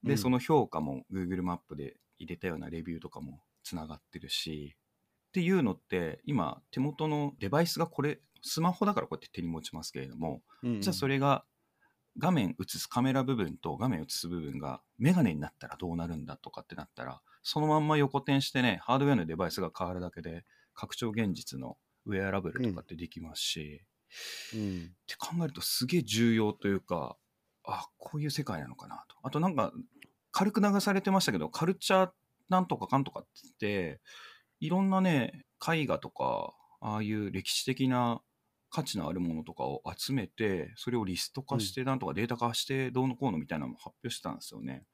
[0.03, 0.17] で、うん。
[0.17, 4.75] その評価も Google マップで入れたようなレビューとかもつながってるし、
[5.29, 11.43] っていうのって、今、手元のデバイスがこれ、スマホだからこうやって手に持ちますけれども、うんじゃあそれが
[12.17, 23.81] 画面映すカメラ部分と画面映す部分がメガネになったらどうなるんだとかってなったら、そのまんま横転してね、ハードウェアのデバイスが変わるだけで、拡張現実のウェアラブルとかってできますし、
[24.53, 24.93] うん。
[24.93, 27.17] って考えるとすげえ重要というか、
[27.65, 29.15] あ、こういう世界なのかなと。
[29.23, 29.73] あとなんか、
[30.31, 32.09] 軽く流されてましたけど、カルチャー
[32.49, 34.01] なんとかかんとかって言って、
[34.59, 38.21] いろんなね、絵画とか、ああいう歴史的な
[38.69, 44.85] 価値のあるものとかを集めて、それをリスト化して、なんとかデータ化して、どうのこうのみたいなのも発表してたんですよね。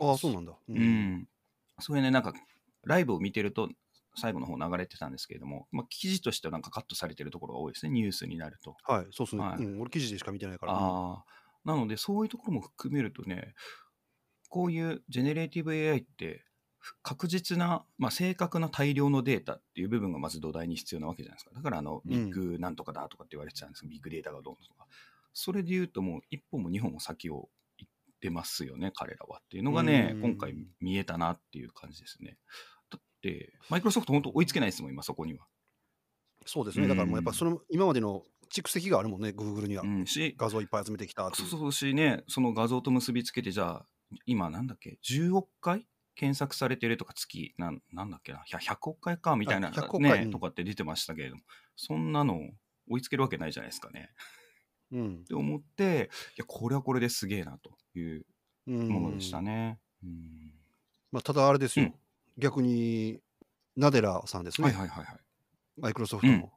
[0.00, 0.52] ああ、そうなんだ。
[0.68, 1.28] ううん。
[1.80, 2.34] それね、なんか、
[2.84, 3.68] ライブを見てると、
[4.18, 8.76] 最後の方流れてたんですけれども、まあ、記事としてはなんかカットされてるところが多いですね、ニュースになると。
[8.84, 9.80] はい、そうですね、はいうん。
[9.80, 10.72] 俺、記事でしか見てないから。
[10.72, 11.24] ああ、
[11.64, 13.54] なので、そういうところも含めるとね、
[14.48, 16.45] こういうジェネレーティブ AI って、
[17.02, 21.50] 確実な、まあ、正確な大量のデータっていう部分がまず土台に必要なわけじゃないですか。
[21.54, 24.86] だから、あの、うんビッグなんとかだとかって言われてたんですけど、ビッグデータがどうのとか。
[25.32, 32.38] それで言うと、もう一歩も二歩も先を行ってますよね、彼らはっていうのがねう、ん今回見えたなっていう感じですね。
[32.90, 35.46] だって、マイクロソフト本当追いつけないですもん、今そこには。
[36.46, 36.88] そうですね。
[36.88, 38.22] だからもうやっぱその今までの
[38.54, 39.82] 蓄積があるもんね、Google には。
[39.82, 41.30] うん、し、画像いっぱい集めてきた。
[41.34, 43.86] そうそうしね、その画像と結びつけて、じゃあ、
[44.24, 45.86] 今なんだっけ、10億回
[46.16, 50.18] 検索されてるとか月、なんなんだっけな、100 100億回かみたいな、あ100億回。
[50.18, 50.30] ね、うん。
[50.30, 51.42] とかって出てましたけれども、
[51.76, 52.40] そんなの
[52.90, 54.10] 追いつけるわけないじゃないですかね。
[54.92, 55.14] うん。
[55.16, 58.26] って思って、いや、これはこれですげえなという
[58.66, 59.78] うんものでしたね。
[60.02, 60.54] うん。
[61.12, 61.94] まあ、ただあれですよ、うん。
[62.38, 63.20] 逆に
[63.76, 65.16] ナデラさんですね、はいはいはいはい。
[65.78, 66.50] マイクロソフトの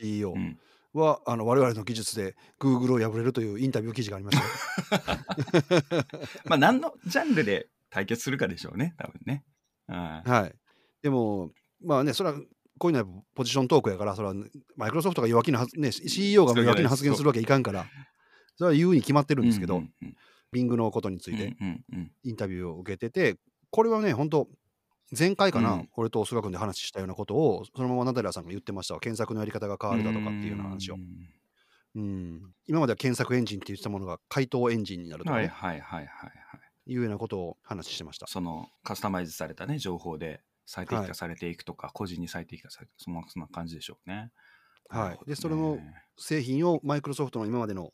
[0.00, 0.58] CEO うん。
[0.94, 6.04] は、あの我々の技術で Google を破れるというインタビュー記事がありましたよ。
[6.46, 9.44] まあ、何のジャンルで対決するかでしょうね、多分ね。
[9.86, 10.28] はい。
[10.28, 10.54] はい、
[11.02, 11.52] でも、
[11.84, 12.38] まあね、それは
[12.78, 14.34] こういうのはポジショントークやから、それは
[14.76, 17.86] マイクロソフトが弱気な発、ね、CEO が弱気な発言するわけいかんから、
[18.56, 20.16] それは言うに決まってるんですけど、うんうん
[20.50, 21.56] ビングのことにつうんいて
[22.22, 23.36] インタビューを受けてて、
[23.70, 24.48] これはね、本当
[25.16, 25.88] 前回かな、うん。
[25.96, 29.00] 俺と菅君で話したようなことを、そのままナデラさんが言ってましたわ。
[29.00, 30.94] 検索のやり方が変わるだとかっていうような話を。
[30.94, 30.98] う。
[30.98, 31.02] ん
[31.94, 35.48] うん、今までは検索エンジンって言ってたものが回答エンジンになるとか、ね。
[35.48, 36.57] はいはいはいはいは
[36.88, 36.92] い。
[36.92, 38.26] いうようなことを話してました。
[38.26, 44.30] そのカスタマイズされたね情報で最適はい化されていくとか、個人に最適化されていくそんなそんな感じでしょうね。
[44.88, 47.92] はいでそれのね製品をマイクロソフトの今までの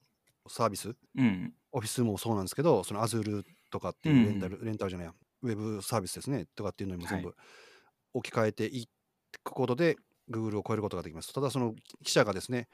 [0.49, 7.35] サービス、うんオフィスもそうなんですけど、その Azure とかっていうレンタル、レンタルじゃないや、ウェブサービスですね、とかっていうのにも全部
[8.13, 8.89] 置き換えてい
[9.43, 9.97] くことで、
[10.31, 11.33] Google を超えることができます。
[11.33, 12.69] ただ、その記者がですね、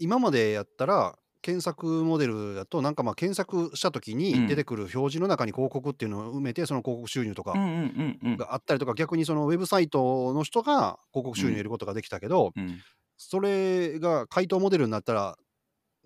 [0.00, 4.18] 今までやったら、検索モデルだと、なんかまあ検索したときうん。
[4.18, 8.36] に出てくる表示の中に広告っていうのを埋めて、その広告収入とかうんうんうんうん。
[8.38, 12.80] があったりとか、逆にそのウェブサイトの人が広告収入を得ることができたけど、うん。
[13.18, 15.36] それが回答モデルになったら、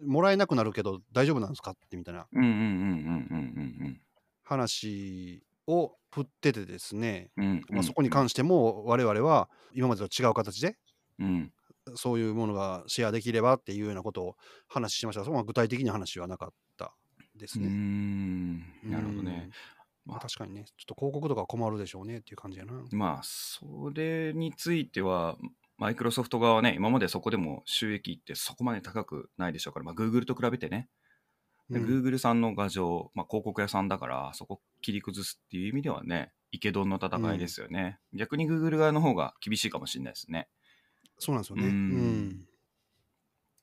[0.05, 1.71] もらえなくなるけど大丈夫なんですか？
[1.71, 4.01] ってみたいなうんうんうんうんうん。
[4.45, 7.65] 話を振っててですね、うんうん。
[7.71, 10.77] まあ、そこに関しても我々は今までと違う形で
[11.19, 11.53] うん
[11.95, 14.37] そういうものがシェアできればっていうようなことを
[14.69, 16.95] 話しましたが、そこは具体的な話はなかった
[17.37, 17.69] ですね。
[17.69, 18.59] ん
[18.91, 19.51] なるほどね。
[20.07, 20.13] うん。
[20.13, 22.73] まあ、確かにね、ちょっと広告とか困るでしょうねっていう感じやな。
[22.93, 25.37] まあそれについては
[25.79, 30.89] マイクロソフト側はね今までそこでも収益ってそこまで高くないでしょうから、まあ、Google と比べてね、
[31.71, 40.49] でうん Google さんの画像、まあ、広告屋さんだからそこ切り崩すっていう意味ではねイケドンの戦いですよね、逆に Google 側の方が厳しいかもしれないですね
[41.19, 41.65] そうなんですよね。
[41.65, 41.75] ううん。
[42.29, 42.29] ん。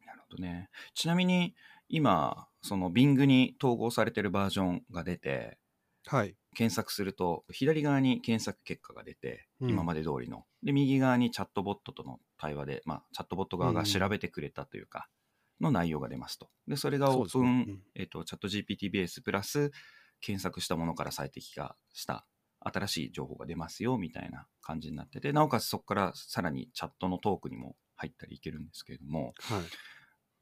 [0.06, 0.70] なるほどね。
[0.94, 1.56] ちなみに
[1.90, 5.58] 今その Bing に統合されてるバージョンが出て
[6.06, 6.36] はい。
[6.56, 9.70] 検索すると左側に検索結果が出て、うん。
[9.70, 10.46] 今まで通りの。
[10.62, 15.08] で右側にチャットボットとの対話で、まあ、チャットボット側が調べてくれたというか、
[15.62, 16.50] の内容が出ますと。
[16.68, 17.66] でそれがオープン、ね。
[17.68, 17.82] うん。
[17.96, 19.72] えっとチャット GPT ベースプラス
[20.22, 22.26] 検索したものから最適化した
[22.66, 29.62] 新しい情報が出ますよみたいな感じになっててなおかつそこからさらにチャットのトークにも入ったりいけるんですけれどもはい。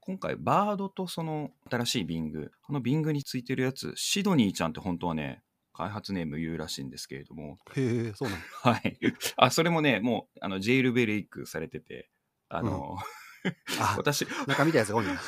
[0.03, 8.45] 今回バードとその新しい Bing この Bing についてるやつシドニーちゃんって本当はね開発ネーム言うらしいんですけれどもへえ、そうなんだ。
[8.71, 8.97] はい。
[9.37, 12.09] あ、それもね、もう、あの、ジェイルベレイクされてて、
[12.49, 12.97] あの、
[13.79, 15.19] あ、私、 中見たやつが多いな。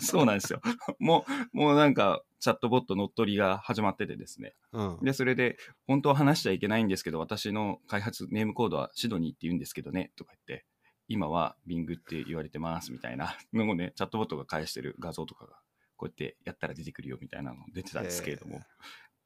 [0.00, 0.60] そうなんですよ。
[0.98, 4.54] もう、もうなんか、チャットボット乗っ取りが始まっててですね。
[4.72, 4.98] うん。
[5.00, 10.66] で、それで、本当は話しちゃいけないんですけど、私の開発ネームコードはシドニーって言うんですけどね、とか言って、
[11.08, 15.56] 今はビングって言われてます、みたいなのをね、チャットボットが返してる画像とかが、
[15.96, 18.60] こうやってやったら出てくるよ、みたいなの出てたんですけれども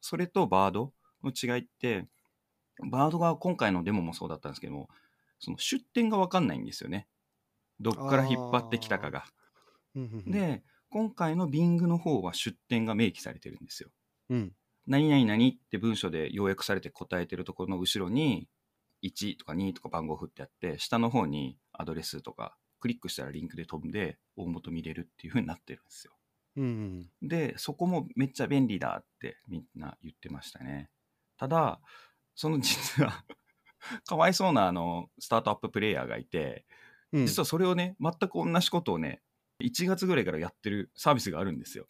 [0.01, 0.93] それとバード
[1.25, 2.07] の違いって、
[2.89, 4.89] バードが今回のデモもそうだったんですけども、
[5.41, 7.09] その出典がわかんないんですよね。
[7.81, 9.25] どっから引っ張ってきたかが。
[10.25, 13.91] で、今回の Bing の方は出典が明記されてるんですよ。
[14.31, 14.53] うん。
[14.87, 18.49] 何々何って文章で要約されて答えてるところの後ろに
[19.05, 26.13] 1とか2とか番号振ってあって下の方にアドレスとかクリックしたらリンクで飛んで大元見れるっていう風になってるんですよ。
[26.57, 27.29] うんうん。
[27.29, 30.91] でそこもめっちゃ便利だってみんな言ってましたね。
[31.37, 31.81] ただ
[32.35, 33.25] その実は
[34.07, 36.65] かわいそうなあのスタートアッププレイヤーがいて
[37.13, 37.27] うん。
[37.27, 39.23] 実はそれをね全く同じことをね
[39.63, 41.87] 1月ぐらいからやってるサービスがあるんですよ。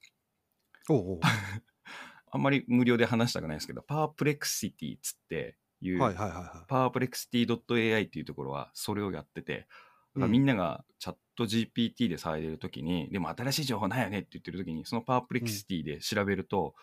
[0.88, 1.20] おうおう。
[2.30, 9.66] あんまり無料で話したくないですけど、パワープレクシティっつっていう、はいはいはいはパワープレクシティ .ai っていうところはそれをやってて、
[10.14, 16.74] みんながチャット GPT で騒いでるときに、でも新しい情報ないよねって言ってるときに、そのパワープレクシティで調べると、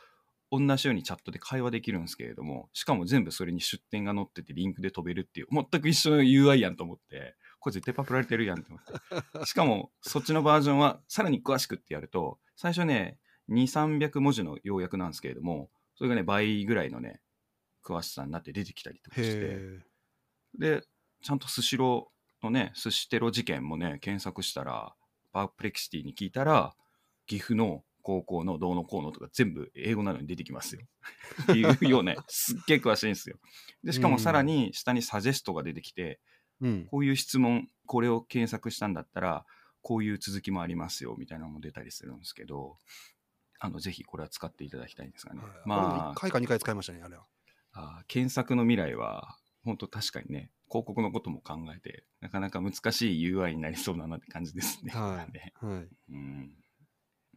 [0.51, 7.35] 同じようにチャットで会話できるんですけれども、しかも全部それに出典が載っててリンクで飛べるっていう、全く一緒の UI やんと思って、
[7.65, 9.45] これ絶対パクられてるやんと思って。
[9.47, 13.17] しかも、そっちのバージョンはさらに詳しくってやると、最初ね、
[13.49, 17.21] 2、300文字の要約なんですけれども、それがね、倍ぐらいのね、
[17.83, 19.79] 詳しさになって出てきたりとかして、へ
[20.59, 20.83] で、
[21.23, 24.93] ちゃんとスシローのね、寿司テロ事件もね、検索したら、
[25.33, 26.75] パープレクシティに聞いたら、
[27.25, 30.81] 岐阜の高校のどうのこうのとか全部英語なのに出てきますよ。
[31.41, 33.37] っていうようね、すっげえ詳しいんですよ。
[33.83, 36.19] で、しかもさらに下にサジェストが出てきて、え。
[36.61, 36.85] うん。
[36.85, 39.45] こういう質問、これを検索したんだったら、
[39.81, 42.77] こういう続きもありますよ、みたいなのも出たりするんですけど、
[43.59, 45.41] あの、ぜひこれは使っていただきたいんですがね。
[45.41, 47.25] はいま1回か2回使いましたね、あれは。
[47.73, 54.91] あ、検索の未来は、本当確かにね、広告のことも考えて、なかなか難しい UI になりそうだなって感じですね。
[54.91, 55.87] はいねはい。
[56.09, 56.55] うん。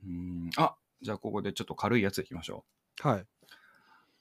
[0.05, 2.65] うんあ、じゃあここでちょっと軽いやついきましょ
[3.01, 3.21] はい。
[3.21, 3.27] う。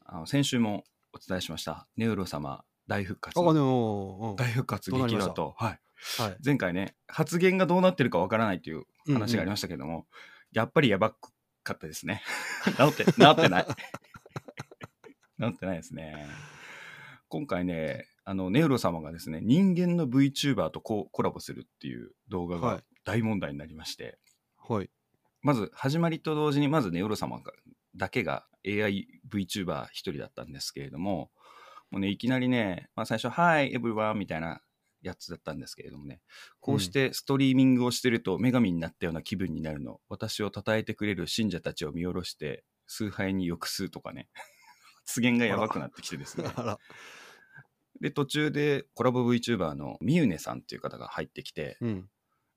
[0.05, 0.83] あの先週も
[1.13, 3.39] お伝えしました、ネウロ様大復活。
[3.39, 5.55] あ、でも、うん大復活と。
[5.57, 5.79] はい。
[6.19, 6.37] はい。
[6.43, 10.07] 前回ね、発言がどうなってるかわからないという話がありましたけども、
[10.51, 11.11] やっぱりやば
[11.63, 12.21] かったですね。
[12.77, 13.65] 治って、治ってない。
[15.39, 16.27] 治ってないですね。
[17.29, 24.19] 今回ね、あの、ネウロ様がですね、人間の VTuber とココラボするっていう動画がはい大問題になりまして、
[24.57, 24.89] はい。
[25.41, 27.53] まず始まりと同時に、まずネウロ様が
[27.95, 31.31] だけが AI VTuber 一人だったんですけれども、
[31.91, 34.15] もうね、いきなりね、まあ、最初、Hi, everyone!
[34.15, 34.61] みたいな
[35.01, 36.21] やつだったんですけれどもね、
[36.59, 44.29] こうしてストリーミングをしてると女神になったような気分になるの、私を称えてくれる信者たちを見下ろして、崇拝に抑すとかね、
[45.05, 46.49] 発言がやばくなってきてですね。
[48.01, 52.09] で、途中でコラボ VTuber のみゆねさんっていう方が入ってきて、うん。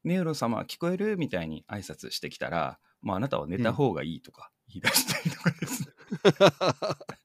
[0.03, 5.95] ネウロ様聞こえるみたいに挨拶してきたら、もうあなたは寝た方がいいとか言い出したりとかですね、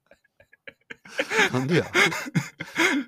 [1.53, 1.85] なんでや？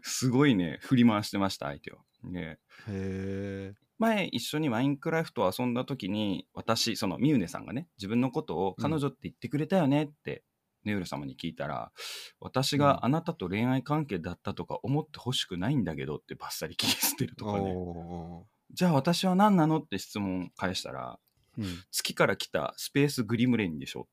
[0.04, 2.00] すごいね、振り回してました、相手を。
[2.24, 3.74] で、へえ。
[4.00, 10.44] 前一緒にマインクラフトを遊んだ時に私そのミユネさんがね自分のことをうん彼女って言ってくれたよねって、
[10.84, 11.92] ネウル様に聞いたら
[12.40, 21.84] 私があなたと恋愛関係だったとか思ってほしくないんだけどってバッサリ切り捨てるとかねおじゃあ私は何なのって質問返したらーうん。
[21.92, 24.08] 月から来たスペースグリムレンでしょ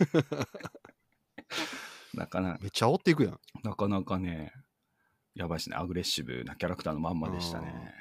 [0.00, 0.26] って
[2.16, 3.38] なかなめっちゃ煽っていくやん。
[3.62, 4.52] なかなかね
[5.34, 7.92] やばいですねアグレッシブなキャラクターのまんまでしたね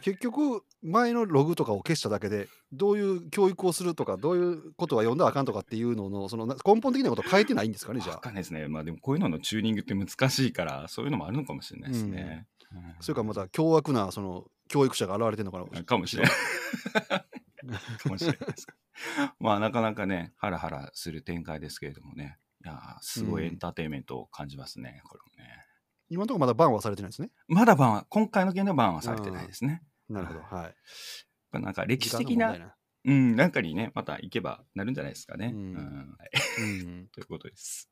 [0.00, 8.66] 結局前のログとかを消しただけでどういう教育をするとかどういうことは読んだらあかんとかっていうののそのな根本的なこと変えてないんですかねじゃわあかんないですね。
[8.68, 12.46] まあでもこういうののチューニングって難しいから、そういうのもあるのかもしれないですね。
[12.46, 16.32] うんそれかまた凶悪なその教育者が現れてるのかなかもしれない。
[17.98, 18.66] かもしれ ないです。
[19.38, 22.38] まあなかなかね、ハラハラする展開ですけれどもね。
[22.64, 25.66] いやーすごいエンターテインメントを感じますね、これもね。
[26.08, 29.82] 今のところまだバンはされてないですねまだバンは、今回の件ではバンはされてないですね。
[30.08, 30.74] なるほどはい
[31.52, 35.52] まあなんか歴史的なうん、なんかにね、また行けばなるんじゃないですかね。
[35.54, 36.16] うん
[37.12, 37.90] ということです。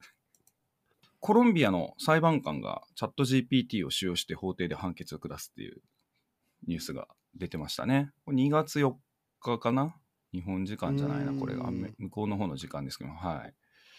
[1.18, 5.82] コロンビアの裁判官がチャット GPT を使用して法廷で判決を下すっていう
[6.66, 8.12] ニュースが出てましたね。
[8.24, 8.94] これ2月4
[9.40, 9.94] 日かな？
[10.32, 13.54] 日本時間じゃないな、これが向こうの方の時間ですけど、はい。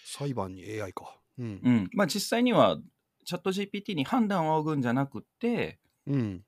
[0.06, 1.20] 裁判に AI か。
[1.38, 1.62] うん。
[1.64, 1.90] うん。
[1.94, 2.78] まあ実際には
[3.26, 6.44] チャット GPT に判断を仰ぐんじゃなくって、うん。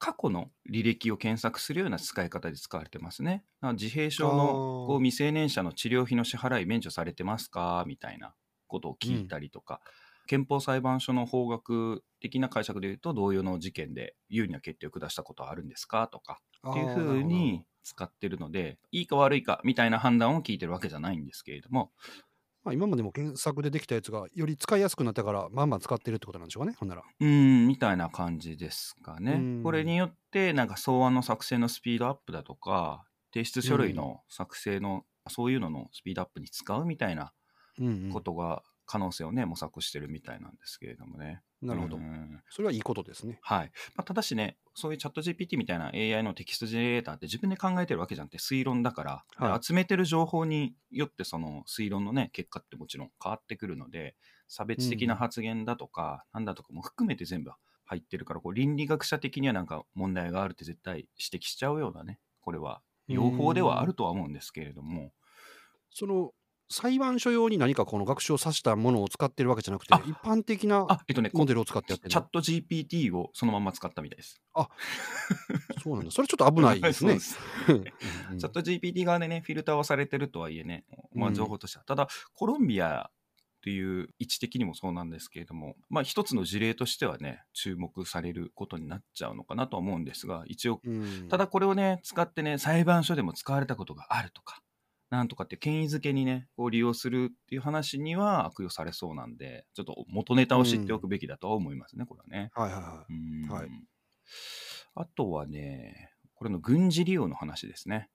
[0.00, 3.44] 過去の履歴を検索するような使い方で使われてますね。
[3.60, 7.84] な自閉症のこう未成年者の治療費の支払い免除されてますか？
[7.86, 8.34] みたいな
[8.68, 9.80] ことを聞いたりとか、
[10.28, 16.06] 憲法裁判所の法学的な解釈でいうと同様の事件で有利な決定を下したことはあるんですか？
[16.06, 16.40] とか。
[16.70, 21.92] っていうふうに使ってるのでいいか悪いかみたいな判断を聞いてるわけじゃないんですけれども
[22.64, 29.62] まあ、今までも検索でできたやつがより使いやすくなったからまんまん使ってるってことなんでしょうかねほんならうーんみたいな感じですかねうん。
[29.62, 37.32] これによってなんか草案の作成のスピードアップだとか提出書類の作成の、そういうののスピードアップに使うみたいな
[38.12, 41.42] ことが可能性をね模索してるみたいなんですけれどもね。
[41.60, 41.96] なるほど。
[41.96, 43.38] うんそれはいいことですね。
[43.42, 43.72] はい。
[43.94, 49.62] まあ、ただしね、そういうチャット GPT みたいな AI のテキストジェネレーターって自分で考えてるわけじゃなくて推論だから、ではい。
[49.62, 54.14] 集めてる情報によってその推論のね、結果ってもちろん変わってくるので、
[54.46, 57.50] 差別的な発言だとか、なんだとかも含めて全部
[57.84, 65.12] 入ってるから、こう倫理学者的にはなんか問題があるって絶対指摘しちゃうようなね、これは用法ではあるとは思うんですけれども、
[65.90, 66.32] その
[66.70, 70.02] 裁判所用に何かこの学習をさしたものを使ってるわけじゃなくてあ。
[70.06, 74.40] 一般的なあ、えっとね、モデルを使ってやってるチャット GPT をそのまま使ったみたいです。
[75.82, 76.10] そうなんだ。
[76.10, 77.18] それちょっっと危ないですね。
[77.20, 77.38] す。
[77.68, 81.84] うんうんチャット GPT 側でね、フィルターはされてるとはいえね、まあ、うん情報としては。
[81.84, 83.10] ただ、コロンビア
[83.58, 91.28] っていう位置的にもそうなんですけれども、まあ、一つの事例としてはね、注目されることになっちゃうのかなとは思うんですが、一応、うん。
[91.28, 94.62] ただこれをね、使ってね、裁判所でも使われたことがあるとか、
[95.10, 102.50] なんとかって権威づけにね、こう利用するっていう話には悪用されそうなんで、ちょっと元ネタを知っておくべきだとは思いますね、これはね。
[102.54, 103.70] はいはいはい。
[104.94, 108.10] あとはね、これの軍事利用の話ですね。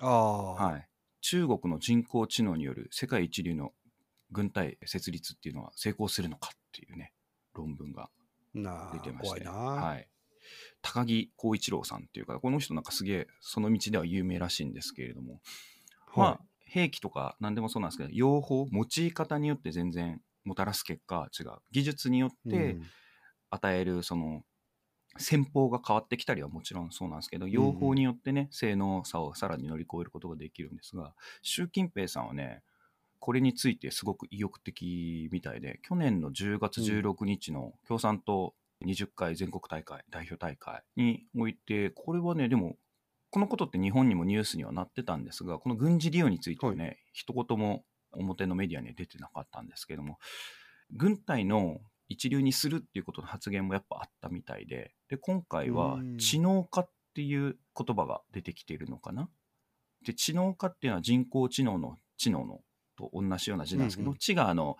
[0.00, 0.88] いああはい、
[1.20, 3.72] 中国の人工知能による世界一流の
[4.32, 7.12] 軍隊設立っていうのは成功するのかっていうね
[7.54, 8.08] 論文が
[8.54, 10.08] 出てまして、はい、
[10.82, 15.40] 高木浩一郎さんっていうかこの人なんかすげえその道では有名らしいんですけれども、
[16.16, 21.52] まあ兵器とか何でもそうなんですけど用法用い方によって全然もたらす結果は違う。
[21.72, 22.82] 技術によってうん。
[23.50, 24.42] 与えるその
[25.18, 32.62] 戦法が変わってきたりはもちろんそうなんですけど用法によってね、性能差をさらに乗り越えることができるんですが習近平さんはね
[33.18, 38.54] これについてすごく意欲的みたいで去年の10月16日の共産党
[38.86, 42.76] 20回全国大会代表大会においてこれはねでも
[43.30, 50.18] このことって日本にもニュースにはなってたんですがこの軍事利用についてはね、一言も表のメディアには出てなかったんですけども
[50.92, 51.78] 軍隊の
[52.08, 56.16] 一流にするっていうことの発言もやっぱあったみたいでで今回はうん。
[56.18, 59.28] 知能化っていう言葉が出てきているのかな？
[60.04, 62.60] で知能化っていうのは人工知能の知能の
[62.96, 64.18] と同じような字なんですけど、うんうん。
[64.18, 64.76] 知があの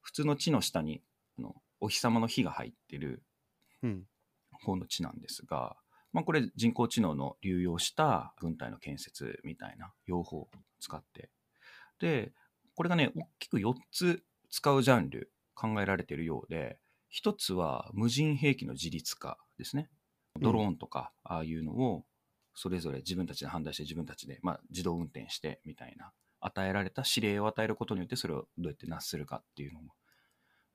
[0.00, 1.02] 普通の知の下に
[1.38, 3.22] あのお日様の火が入ってる
[3.82, 4.04] うん。
[4.62, 5.76] 方の地なんですが、
[6.14, 10.48] まあ、これ人工知能の流用した軍隊の建設みたいな用法を
[10.80, 11.28] 使って。
[11.98, 12.32] で
[12.76, 16.78] これがね大きく4つ使うジャンル考えられているようで
[17.12, 19.90] 1つは無人兵器の自立化ですね。
[20.40, 22.04] ドローンとかああいうのを
[22.54, 29.94] それぞれ自分たちで判断して自分たちで、まあ、自動運転してみたいな与えられた指令を与えることによってそれをどうやってなするかっていうのも。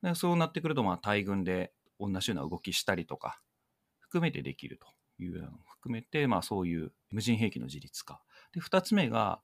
[0.02, 3.42] でそうなってくるとまあ大軍で同じような動きしたりとか
[4.00, 4.88] 含めてできると。
[5.24, 8.22] いうのも含めて、まあ、そういう無人兵器の自立化。
[8.54, 9.42] で2つ目が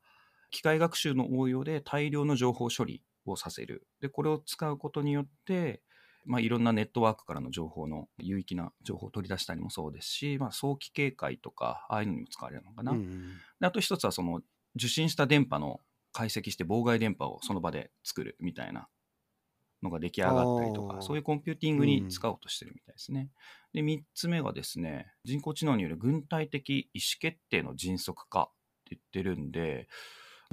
[0.51, 3.87] 機械学習の応用で大量の情報処理をさせる。
[4.01, 5.81] でこれを使うことによって、
[6.25, 13.33] まあ、いろんなネットワークからの情報の有益な情報を取り出したりもそうですし、まあ、早期警戒とかああいうのにも使われるのかな、うんうん。
[13.59, 14.41] であと一つはその
[14.75, 18.87] 受信した電波の解析して妨害電波をその場で作るみたいな
[19.85, 23.29] のが出来上がったりとかそういうコンピューティングに使おうとしてるみたいですね。
[23.73, 28.45] で3つ目はですね人工知能による軍隊的意思決定の迅速化っ
[28.85, 29.87] て言ってるんで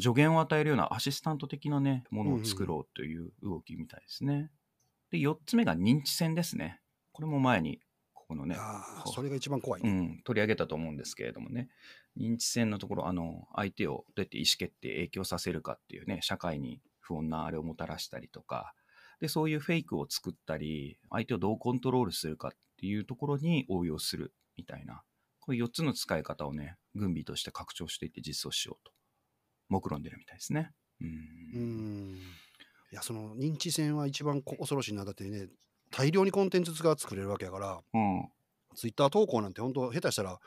[0.01, 4.51] 助言を与えるようなアシスタント的なねものを作ろうという動きみたいですね。
[5.11, 6.81] で4つ目が認知戦ですね。
[7.13, 7.81] これも前に
[8.15, 8.57] ここのね
[9.15, 11.69] それが一番怖い、ねうん、取り上げたと思うんですけれどもね
[12.19, 18.75] 認知戦のところあの相手をどうやって意思決定影響させるかっていうね社会に不穏なあれをもたらしたりとか
[19.23, 22.51] でそういうフェイクを作ったり相手をどうコントロールするかっ
[22.81, 25.05] ていうところに応用するみたいな
[25.39, 28.91] こういう4つの使い方をね軍備として拡張していって実装しようと
[29.69, 30.73] 目論んでるみたいですね。
[31.01, 31.11] うんう
[31.65, 32.19] ん
[32.91, 35.49] いやその認知戦は一番こ恐ろしいなだってね
[35.93, 38.29] 大量にコンテンツが作れるわけやからうん
[38.75, 40.41] ツイッター投稿なんて本当下手したら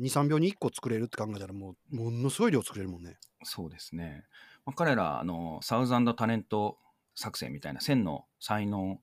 [0.00, 3.16] 23秒に1個作れるって考えたらもうものすごい量作れるもんね。
[3.44, 4.24] そうですね。
[4.66, 6.78] まあ、彼らあの、サウザンドタレント
[7.18, 9.00] 作戦みたいな、千の才能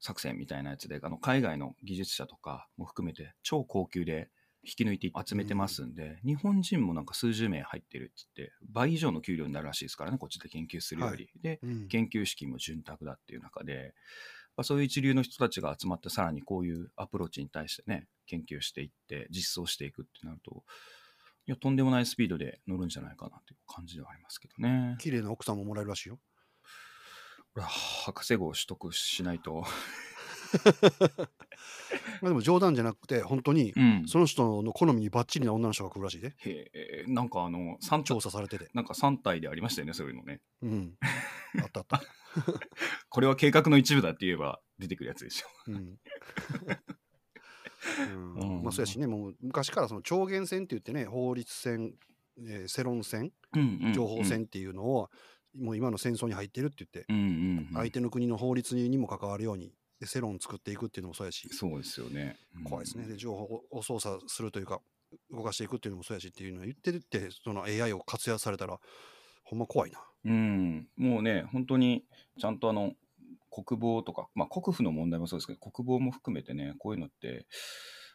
[0.00, 4.30] 作戦みたいなやつで、あの海外の技術者とかも含めて、超高級で
[4.64, 11.28] 引き抜いて集めてますんで、日本人もなんか数十名入ってるって言って、倍以上の給料になるらしいですからね、こっちで研究するより。
[11.42, 13.94] で、うん研究資金も潤沢だっていう中で、
[14.56, 20.64] まあそういう一流の人たちが集まってさらにこういうアプローチに対してね研究していって実装していくってなると
[21.46, 24.96] いやとんでもないスピードで乗るんじゃないかなという感じではありますけどね。
[24.98, 26.18] 綺麗な奥さんももらえるらしいよ。
[27.58, 29.64] これは博士号取得しないと。
[32.22, 33.74] まあでも冗談じゃなくて本当に。
[34.06, 38.68] その人の好みにバッチリな女の人が来るらしいでへえなんかあの3調査されてて。
[38.74, 40.40] なんか3体でありましたよねそういうのね。
[40.62, 40.94] うん。
[41.60, 42.00] あったあった。
[43.08, 45.46] これは計画の一部だって言えば出てくるやつでしょ。
[45.66, 45.98] うん
[48.38, 51.94] うんまあそうやしねもう昔からその超限戦って言ってね法律戦、
[52.38, 53.32] えー世論戦
[53.92, 55.10] 情報戦っていうのを、
[55.56, 57.74] もう今の戦争に入ってるって言って、うんうんうん。
[57.74, 62.36] 相手の国の法律にも関わるようにで世論作っていくっていうのもそうやしそうですよね。
[62.56, 64.80] うん怖いですねで情報を操作するというか
[65.30, 68.78] 動かしていくっていうのもそうやしっていうのを言ってるってその AI を活用されたら
[69.44, 70.00] ほんま怖いな。
[70.24, 72.04] うん、もうね、本当に
[72.38, 72.92] ちゃんとあの
[73.50, 77.46] 国防とか、まあ、国府の問題もそうですけど、国防も含めてね、こういうのって、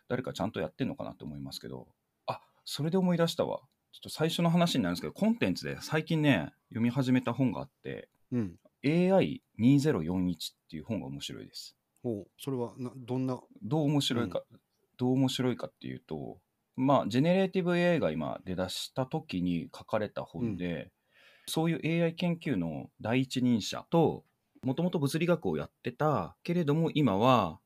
[0.09, 1.87] 誰かちゃんとやってんのかなと思いますけど、
[2.27, 3.61] あそれで思い出したわ。
[3.93, 8.55] ちょっと最初の話になるんですけど、コンテンツで最近ね、読み始めた本があって、うん。
[8.83, 10.37] AI2041 っ
[10.69, 11.77] ていう本が面白いです。
[12.01, 13.39] ほうそれはなどんな？
[13.61, 14.43] どう面白いか、
[14.97, 16.39] どう面白いかっていうと、
[16.75, 20.91] まあ、ジェネレーティブ AI が今出だした時に書かれた本で、
[21.45, 24.25] そういう AI 研究の第一人者と、
[24.63, 27.59] もともと物理学をやってたけれども、今は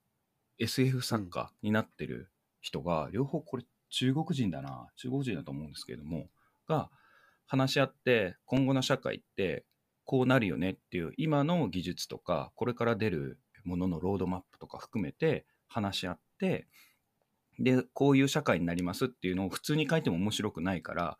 [0.59, 6.29] SF 作家になってる人が、両方これ中国人だな、中国人だと思うんですけれども、
[6.67, 6.89] が
[7.45, 9.65] 話し合って、今後の社会って
[10.05, 16.67] こうなるよねっていう、今の技術とか、これから出るもののロードマップとか含めて話し合って、
[17.59, 21.17] で、こういう社会になりますっていうのを普通に書いても面白くないから、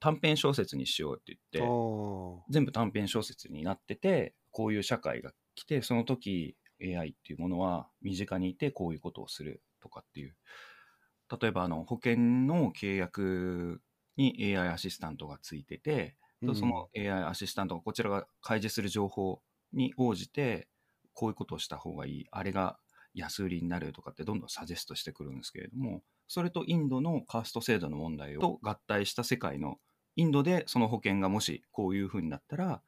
[0.00, 10.34] 短編小説にしようって言って、あ全部短編小説になっててこういう社会が来てその時 AI っていうものは身近にいてこういうことをするとかっていう
[11.30, 12.16] 例えばあの保険
[12.46, 13.80] の契約
[14.16, 19.40] に AI アシスタントがついてて、うんその AI アシスタントがこちらが開示する情報
[19.72, 20.68] に応じて
[21.14, 22.76] こういうことをした方がいいあれが
[23.14, 29.78] 安売りになるとかってどんどんサジェストしてくるんですけれどもそれとインドのカースト制度の問題と合体した世界の
[30.16, 32.82] インドでその保険がもしこういうふうになったら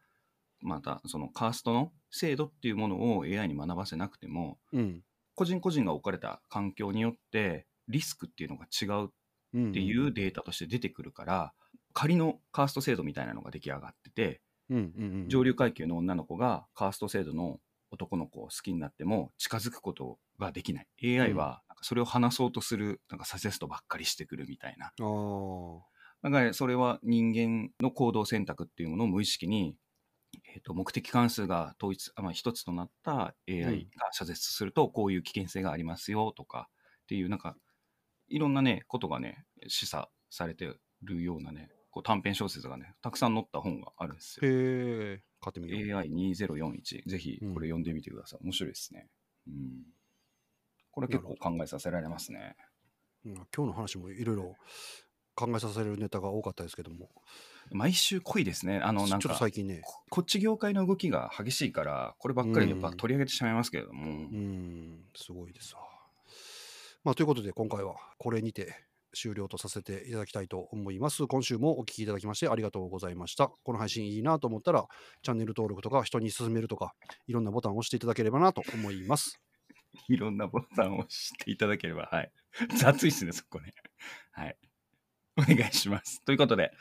[0.61, 5.03] またそのカーストの制度っていうものを AI に学ばせなくてもうん。
[5.37, 9.11] 個人個人が置かれた環境によってリスクっていうのが違う
[9.55, 11.53] うんっていうデータとして出てくるから
[11.93, 14.85] 仮のカースト制度みたいなのが出来上がっててうんうん
[15.23, 15.29] うん。
[15.29, 17.61] 上流階級の女の子がカースト制度の
[17.91, 20.87] 男の子を好きになっても近づくことができない。
[21.03, 24.93] AI はなんかそれを話そうとするなんかサジェストばっかりしてくるみたいな。
[26.23, 29.77] だからそれは人間の行動選択っていうものを無意識に、
[30.55, 36.69] えー、と目的関数が統一、あまあ、一つとなった AI が謝絶するとこういう危険性がありますよとか
[37.03, 37.57] っていうなんか
[38.29, 40.69] いろんなねことがね示唆されて
[41.03, 44.49] るようなねこう短編小説がねたくさん載った本があるんですよ。
[44.49, 45.23] へえ。
[45.41, 46.01] 買ってみよう。
[46.03, 48.45] AI2041 ぜひこれ読んでみてください。
[48.45, 49.09] 面白いですね。
[49.47, 49.85] うん。
[50.91, 52.57] これ結構考えさせられますね。
[53.25, 54.55] うん今日の話もいろいろ
[55.35, 57.11] 考えさせるネタが多かったですけども、
[57.71, 58.81] 毎週濃いですね。
[58.83, 65.86] あのなんちょっとか最近ね、ここっち業界の動きが激しいからこればっかりやっぱ取り上げてしまいますけれども、うん、すごいですわ。
[67.07, 68.75] まあ、ということで、今回はこれにて
[69.15, 71.29] 終了とさせていただきたいと思います。
[71.29, 73.53] 今週もお聞きいただきましてありがとうございました。
[73.63, 74.89] この配信いいなと思ったら、
[75.23, 76.95] チャンネル登録とか人に勧めるとか、
[77.29, 79.41] いろんなボタンを押していただければなと思います。
[80.09, 82.33] いろんなボタンを押していただければ、はい。
[82.77, 83.73] 雑いっすね、そこね。
[84.33, 84.57] はい。
[85.37, 86.25] お願いします。
[86.25, 86.73] ということで、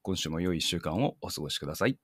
[0.00, 1.98] 今週も良い1週間をお過ごしください。